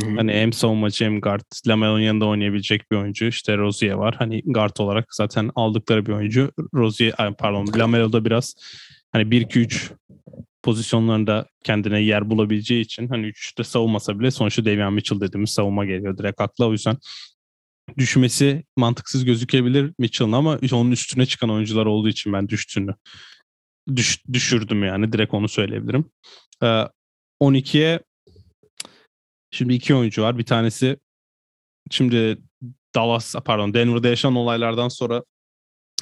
[0.01, 0.15] Hı-hı.
[0.15, 1.41] Hani hem savunmacı hem guard.
[1.67, 3.25] Lamelo'nun yanında oynayabilecek bir oyuncu.
[3.25, 4.15] İşte Rozier var.
[4.19, 6.51] Hani guard olarak zaten aldıkları bir oyuncu.
[6.73, 8.55] Rozier, pardon Lamelo'da biraz
[9.11, 9.91] hani 1-2-3
[10.63, 16.17] pozisyonlarında kendine yer bulabileceği için hani 3'te savunmasa bile sonuçta Davion Mitchell dediğimiz savunma geliyor
[16.17, 16.67] direkt akla.
[16.67, 16.97] O yüzden
[17.97, 22.91] düşmesi mantıksız gözükebilir Mitchell'ın ama onun üstüne çıkan oyuncular olduğu için ben düştüğünü
[23.95, 26.05] düş, düşürdüm yani direkt onu söyleyebilirim.
[26.63, 26.83] Ee,
[27.41, 27.99] 12'ye
[29.51, 30.37] şimdi iki oyuncu var.
[30.37, 30.97] Bir tanesi
[31.91, 32.37] şimdi
[32.95, 35.23] Dallas pardon Denver'da yaşanan olaylardan sonra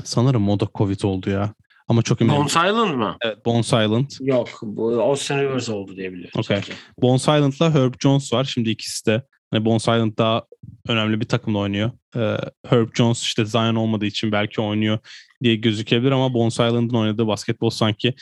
[0.03, 1.53] sanırım moda Covid oldu ya.
[1.87, 2.39] Ama çok eminim.
[2.39, 3.17] Bone Silent mı?
[3.21, 4.17] Evet Bone Silent.
[4.21, 6.39] Yok bu Austin Rivers oldu diye biliyorum.
[6.39, 6.61] Okay.
[7.01, 8.43] Bone Silent'la Herb Jones var.
[8.43, 9.23] Şimdi ikisi de
[9.53, 10.45] hani Bone Silent daha
[10.87, 11.91] önemli bir takımda oynuyor.
[12.15, 12.37] Ee,
[12.67, 14.99] Herb Jones işte Zion olmadığı için belki oynuyor
[15.43, 18.13] diye gözükebilir ama Bones Island'ın oynadığı basketbol sanki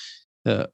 [0.48, 0.68] e,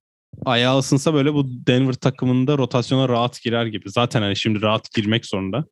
[0.46, 3.90] ayağı ısınsa böyle bu Denver takımında rotasyona rahat girer gibi.
[3.90, 5.66] Zaten hani şimdi rahat girmek zorunda.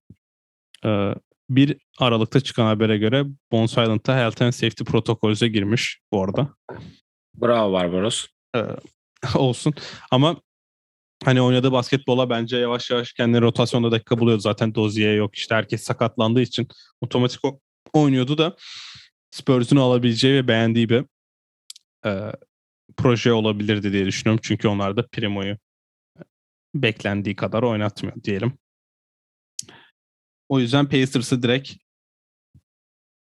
[0.86, 1.16] E,
[1.50, 6.50] bir Aralık'ta çıkan habere göre Bones Island'da Health and Safety protokolüze girmiş bu arada.
[7.36, 8.26] Bravo Barbaros.
[8.56, 8.60] E,
[9.36, 9.74] olsun.
[10.12, 10.36] Ama
[11.26, 14.40] hani oynadığı basketbola bence yavaş yavaş kendini rotasyonda dakika buluyor.
[14.40, 15.36] Zaten Dozier yok.
[15.36, 16.68] İşte herkes sakatlandığı için
[17.02, 17.42] otomatik
[17.94, 18.56] oynuyordu da
[19.32, 21.06] Spurs'un alabileceği ve beğendiği bir
[22.06, 22.32] e,
[22.98, 24.42] proje olabilirdi diye düşünüyorum.
[24.44, 25.58] Çünkü onlar da Primo'yu
[26.76, 28.58] beklendiği kadar oynatmıyor diyelim.
[30.50, 31.72] O yüzden Pacers'ı direkt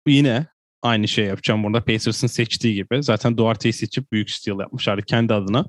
[0.07, 0.47] yine
[0.83, 1.85] aynı şey yapacağım burada.
[1.85, 3.03] Pacers'ın seçtiği gibi.
[3.03, 5.65] Zaten Duarte'yi seçip büyük steal yapmışlardı kendi adına.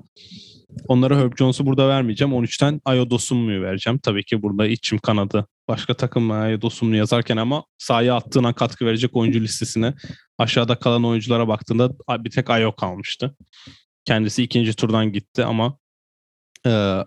[0.88, 2.34] Onlara Herb Jones'u burada vermeyeceğim.
[2.34, 3.98] 13'ten Ayo Dosumlu'yu vereceğim.
[3.98, 9.16] Tabii ki burada içim kanadı başka takım Ayo Dosumlu yazarken ama sahaya attığına katkı verecek
[9.16, 9.94] oyuncu listesine
[10.38, 11.90] aşağıda kalan oyunculara baktığında
[12.24, 13.36] bir tek Ayo kalmıştı.
[14.04, 15.78] Kendisi ikinci turdan gitti ama
[16.66, 16.98] e,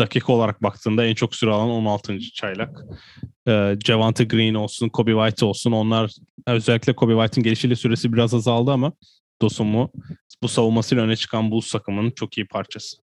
[0.00, 2.18] dakika olarak baktığında en çok süre alan 16.
[2.20, 2.84] çaylak.
[3.48, 6.12] E, Javante Green olsun, Kobe White olsun onlar
[6.46, 8.92] özellikle Kobe White'ın gelişiyle süresi biraz azaldı ama
[9.42, 9.92] Dosumu
[10.42, 12.96] bu savunmasıyla öne çıkan Bulls takımının çok iyi parçası.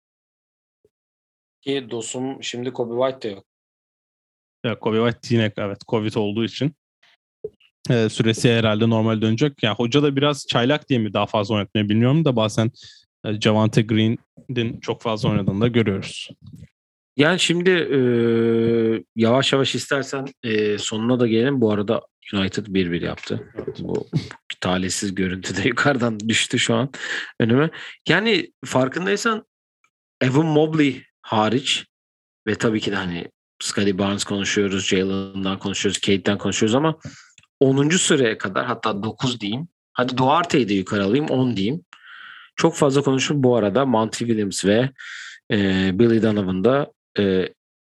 [1.61, 3.45] Ki Dosum şimdi Kobe White de yok.
[4.65, 6.75] Ya Kobe White yine evet Covid olduğu için
[7.91, 9.63] e, süresi herhalde normal dönecek.
[9.63, 12.71] Yani hoca da biraz çaylak diye mi daha fazla oynatmayı bilmiyorum da bazen
[13.41, 16.29] Javante Green'in çok fazla oynadığını da görüyoruz.
[17.17, 17.99] Yani şimdi e,
[19.17, 21.61] yavaş yavaş istersen e, sonuna da gelelim.
[21.61, 22.03] Bu arada
[22.35, 23.53] United 1-1 yaptı.
[23.55, 23.79] Evet.
[23.81, 24.07] Bu
[24.61, 26.91] talihsiz görüntü de yukarıdan düştü şu an
[27.41, 27.71] önüme.
[28.09, 29.47] Yani farkındaysan
[30.21, 31.87] Evan Mobley hariç
[32.47, 33.29] ve tabii ki de hani
[33.63, 36.99] Scotty Barnes konuşuyoruz, Jalen'dan konuşuyoruz, Kate'den konuşuyoruz ama
[37.61, 37.89] 10.
[37.89, 39.69] sıraya kadar hatta 9 diyeyim.
[39.93, 41.85] Hadi Duarte'yi de yukarı alayım 10 diyeyim.
[42.57, 44.91] Çok fazla konuşup bu arada Monty Williams ve
[45.53, 47.49] e, Billy Donovan da e,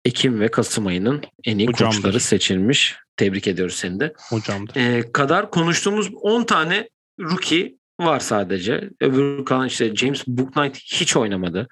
[0.05, 1.97] Ekim ve Kasım ayının en iyi Hocamdır.
[1.97, 2.97] koçları seçilmiş.
[3.17, 4.13] Tebrik ediyoruz seni de.
[4.29, 4.77] Hocamdır.
[4.77, 6.89] E, kadar konuştuğumuz 10 tane
[7.21, 8.91] rookie var sadece.
[9.01, 11.69] Öbür kalan işte James Booknight hiç oynamadı.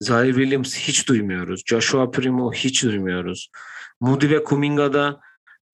[0.00, 1.62] Zaire Williams hiç duymuyoruz.
[1.66, 3.50] Joshua Primo hiç duymuyoruz.
[4.00, 5.20] Moody ve Kuminga'da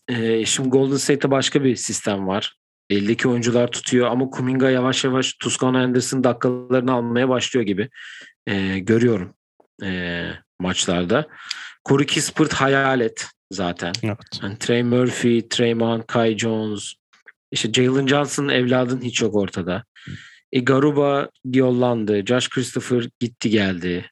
[0.09, 2.57] e, şimdi Golden State'te başka bir sistem var.
[2.91, 7.89] Eldeki oyuncular tutuyor ama Kuminga yavaş yavaş Tuscan Anderson dakikalarını almaya başlıyor gibi
[8.47, 9.35] e, görüyorum
[9.83, 10.31] e,
[10.61, 11.29] maçlarda.
[11.89, 13.93] Corey Kispert hayalet zaten.
[14.03, 14.41] Evet.
[14.43, 16.95] Yani Trey Murphy, Trayvon, Kai Jones,
[17.51, 19.85] işte Jalen Johnson evladın hiç yok ortada.
[20.53, 22.27] E, Garuba yollandı.
[22.27, 24.11] Josh Christopher gitti geldi.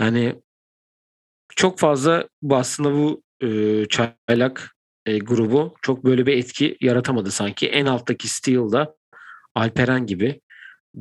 [0.00, 0.34] Yani
[1.56, 3.48] çok fazla bu aslında bu e,
[3.88, 4.76] çaylak
[5.06, 7.68] e, grubu çok böyle bir etki yaratamadı sanki.
[7.68, 8.94] En alttaki Steel'da
[9.54, 10.40] Alperen gibi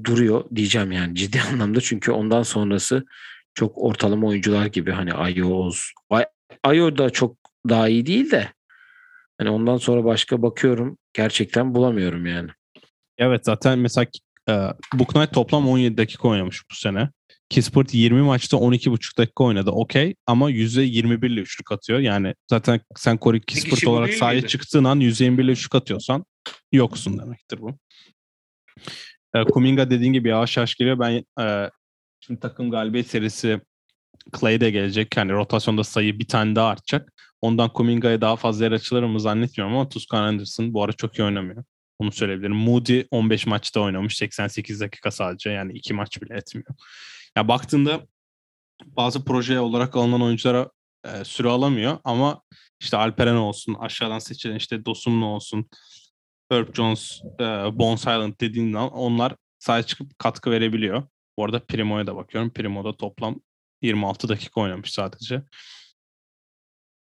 [0.03, 1.81] duruyor diyeceğim yani ciddi anlamda.
[1.81, 3.05] Çünkü ondan sonrası
[3.53, 5.91] çok ortalama oyuncular gibi hani Ayo Oz.
[6.09, 6.25] Ay-
[6.63, 7.37] Ayo da çok
[7.69, 8.47] daha iyi değil de
[9.37, 12.49] hani ondan sonra başka bakıyorum gerçekten bulamıyorum yani.
[13.17, 14.05] Evet zaten mesela
[14.49, 14.53] e,
[14.93, 17.09] Booknight toplam 17 dakika oynamış bu sene.
[17.51, 19.71] Kispert 20 maçta 12,5 dakika oynadı.
[19.71, 21.99] Okey ama %21 ile üçlük atıyor.
[21.99, 24.47] Yani zaten sen Corey Kispert olarak sahaya miydi?
[24.47, 26.25] çıktığın an %21 ile üçlük atıyorsan
[26.71, 27.77] yoksun demektir bu.
[29.35, 30.99] E, Kuminga dediğin gibi yavaş yavaş geliyor.
[30.99, 31.69] Ben e,
[32.19, 33.61] şimdi takım galibiyet serisi
[34.39, 35.17] Clay de gelecek.
[35.17, 37.13] Yani rotasyonda sayı bir tane daha artacak.
[37.41, 41.23] Ondan Kuminga'ya daha fazla yer açılır mı zannetmiyorum ama Tuscan Anderson bu ara çok iyi
[41.23, 41.63] oynamıyor.
[41.99, 42.55] Onu söyleyebilirim.
[42.55, 44.17] Moody 15 maçta oynamış.
[44.17, 45.49] 88 dakika sadece.
[45.49, 46.75] Yani iki maç bile etmiyor.
[47.37, 48.07] Ya baktığında
[48.85, 50.69] bazı proje olarak alınan oyunculara
[51.05, 52.41] e, süre alamıyor ama
[52.79, 55.69] işte Alperen olsun, aşağıdan seçilen işte Dosumlu olsun,
[56.51, 57.43] Herb Jones, e,
[57.79, 61.03] Bones Island dediğin onlar sahaya çıkıp katkı verebiliyor.
[61.37, 62.53] Bu arada Primo'ya da bakıyorum.
[62.53, 63.39] Primo'da toplam
[63.81, 65.43] 26 dakika oynamış sadece.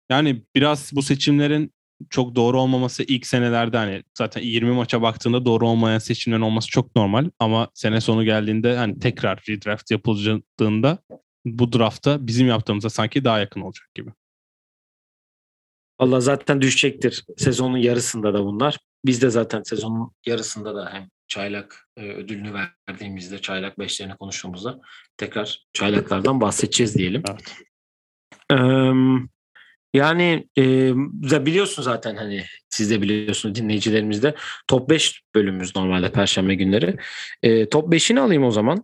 [0.09, 1.73] Yani biraz bu seçimlerin
[2.09, 6.95] çok doğru olmaması ilk senelerde hani zaten 20 maça baktığında doğru olmayan seçimlerin olması çok
[6.95, 10.97] normal ama sene sonu geldiğinde hani tekrar redraft yapıldığında
[11.45, 14.11] bu draftta bizim yaptığımıza sanki daha yakın olacak gibi.
[15.99, 18.77] Allah zaten düşecektir sezonun yarısında da bunlar.
[19.05, 22.53] Biz de zaten sezonun yarısında da hem çaylak e, ödülünü
[22.89, 24.79] verdiğimizde çaylak beşlerini konuştuğumuzda
[25.17, 27.23] tekrar çaylaklardan bahsedeceğiz diyelim.
[27.29, 27.55] Evet.
[28.51, 29.27] Eee,
[29.93, 30.93] yani e,
[31.45, 34.35] biliyorsun zaten hani siz de biliyorsunuz dinleyicilerimiz de
[34.67, 36.95] top 5 bölümümüz normalde perşembe günleri.
[37.43, 38.83] E, top 5'ini alayım o zaman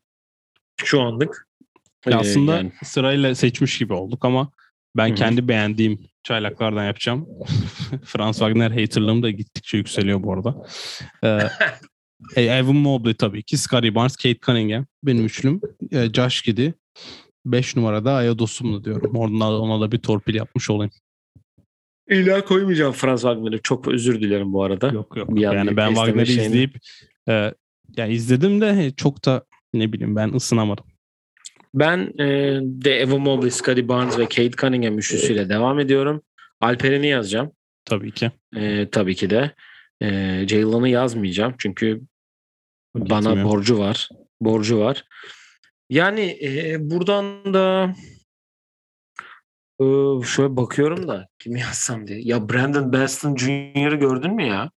[0.83, 1.47] şu anlık.
[2.05, 4.51] Ya aslında yani sırayla seçmiş gibi olduk ama
[4.97, 5.15] ben Hı hı.
[5.15, 7.27] kendi beğendiğim çaylaklardan yapacağım.
[8.05, 10.55] Franz Wagner haterlığım da gittikçe yükseliyor bu arada.
[11.23, 11.49] Ee,
[12.41, 13.57] Evan Mobley tabii ki.
[13.57, 14.85] Scottie Barnes, Kate Cunningham.
[15.03, 15.61] Benim üçlüm.
[15.91, 16.69] E, Josh Giddy.
[17.45, 19.15] 5 numarada Aya Dosumlu diyorum.
[19.15, 20.91] Oradan ona da bir torpil yapmış olayım.
[22.09, 23.61] illa koymayacağım Franz Wagner'ı.
[23.61, 24.87] Çok özür dilerim bu arada.
[24.87, 25.35] Yok yok.
[25.35, 26.77] Bir an yani ben Wagner'i şeyini- izleyip
[27.29, 27.53] e,
[27.97, 30.85] ya izledim de çok da ne bileyim ben ısınamadım.
[31.73, 36.21] Ben e, de Evan Mobley, Scottie Barnes ve Kate Cunningham üçlüsüyle devam ediyorum.
[36.61, 37.51] Alperen'i yazacağım.
[37.85, 38.31] Tabii ki.
[38.55, 39.51] E, tabii ki de.
[40.01, 40.07] E,
[40.47, 41.53] Jaylen'ı yazmayacağım.
[41.57, 42.01] Çünkü
[42.95, 44.09] bana borcu var.
[44.41, 45.05] Borcu var.
[45.93, 47.95] Yani e, buradan da
[49.79, 49.85] e,
[50.25, 52.19] şöyle bakıyorum da kimi yazsam diye.
[52.21, 54.71] Ya Brandon Baston Jr.'ı gördün mü ya?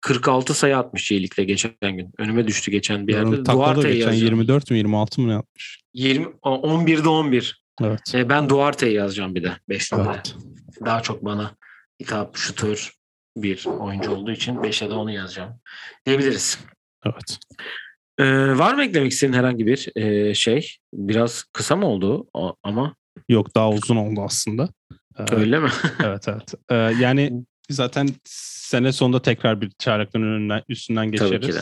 [0.00, 2.10] 46 sayı atmış J-League'de geçen gün.
[2.18, 3.44] Önüme düştü geçen bir yerde.
[3.44, 4.40] Duarte'yi geçen yazacağım.
[4.40, 5.80] 24 mü 26 mı ne yapmış?
[5.94, 7.62] 20, 11'de 11.
[7.82, 8.14] Evet.
[8.14, 10.14] E, ben Duarte'yi yazacağım bir de 5 numara.
[10.14, 10.34] Evet.
[10.84, 11.56] Daha çok bana
[12.00, 12.92] hitap şutör
[13.36, 15.60] bir oyuncu olduğu için 5'e de onu yazacağım.
[16.06, 16.58] Diyebiliriz.
[17.06, 17.38] Evet.
[18.18, 20.76] Ee, var mı eklemek istediğin herhangi bir e, şey?
[20.94, 22.94] Biraz kısa mı oldu o- ama
[23.28, 24.68] Yok daha uzun oldu aslında.
[25.18, 25.68] Ee, öyle mi?
[26.04, 26.54] Evet evet.
[26.70, 27.32] Ee, yani
[27.70, 31.30] zaten sene sonunda tekrar bir çeyreklerin önünden, üstünden geçeriz.
[31.32, 31.60] Tabii ki de.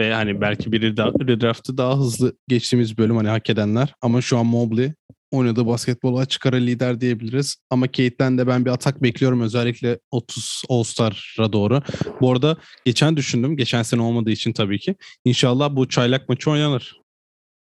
[0.00, 0.82] Ve hani belki bir
[1.28, 3.94] redraftı daha hızlı geçtiğimiz bölüm hani hak edenler.
[4.02, 4.92] Ama şu an Mobley
[5.30, 7.56] oynadığı basketbolu açık ara lider diyebiliriz.
[7.70, 11.82] Ama Kate'den de ben bir atak bekliyorum özellikle 30 All-Star'a doğru.
[12.20, 13.56] Bu arada geçen düşündüm.
[13.56, 14.96] Geçen sene olmadığı için tabii ki.
[15.24, 17.00] İnşallah bu çaylak maçı oynanır.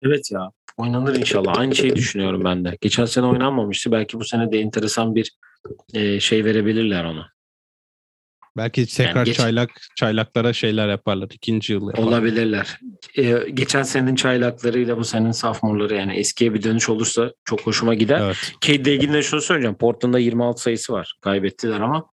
[0.01, 0.51] Evet ya.
[0.77, 1.57] Oynanır inşallah.
[1.57, 2.77] Aynı şeyi düşünüyorum ben de.
[2.81, 3.91] Geçen sene oynanmamıştı.
[3.91, 5.37] Belki bu sene de enteresan bir
[6.19, 7.36] şey verebilirler ona.
[8.57, 11.29] Belki tekrar geç- çaylak çaylaklara şeyler yaparlar.
[11.33, 12.07] ikinci yıl yaparlar.
[12.07, 12.79] Olabilirler.
[13.15, 18.21] E, geçen senenin çaylaklarıyla bu senenin sophomorları yani eskiye bir dönüş olursa çok hoşuma gider.
[18.21, 18.53] Evet.
[18.61, 19.77] Cade'le ilgili de şunu söyleyeceğim.
[19.77, 21.13] Portland'da 26 sayısı var.
[21.21, 22.05] Kaybettiler ama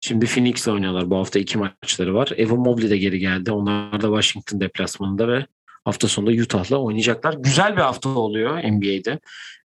[0.00, 1.10] şimdi Phoenix'le oynuyorlar.
[1.10, 2.32] Bu hafta iki maçları var.
[2.36, 3.52] Evan Mobley de geri geldi.
[3.52, 5.46] Onlar da Washington deplasmanında ve
[5.84, 7.34] hafta sonunda Utah'la oynayacaklar.
[7.38, 9.18] Güzel bir hafta oluyor NBA'de.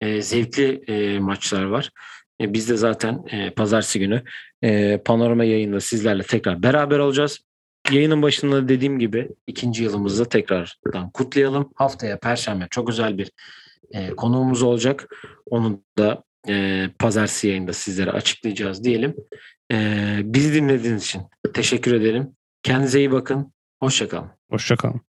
[0.01, 1.91] E, zevkli e, maçlar var.
[2.41, 4.23] E, biz de zaten e, pazartesi günü
[4.63, 7.41] e, panorama yayında sizlerle tekrar beraber olacağız.
[7.93, 11.71] Yayının başında dediğim gibi ikinci yılımızda tekrardan kutlayalım.
[11.75, 13.31] Haftaya Perşembe çok özel bir
[13.93, 15.09] e, konuğumuz olacak.
[15.47, 19.15] Onu da e, pazartesi yayında sizlere açıklayacağız diyelim.
[19.73, 19.77] E,
[20.25, 21.23] bizi dinlediğiniz için
[21.55, 22.37] teşekkür ederim.
[22.63, 23.53] Kendinize iyi bakın.
[23.81, 24.31] Hoşçakalın.
[24.51, 25.10] Hoşçakalın.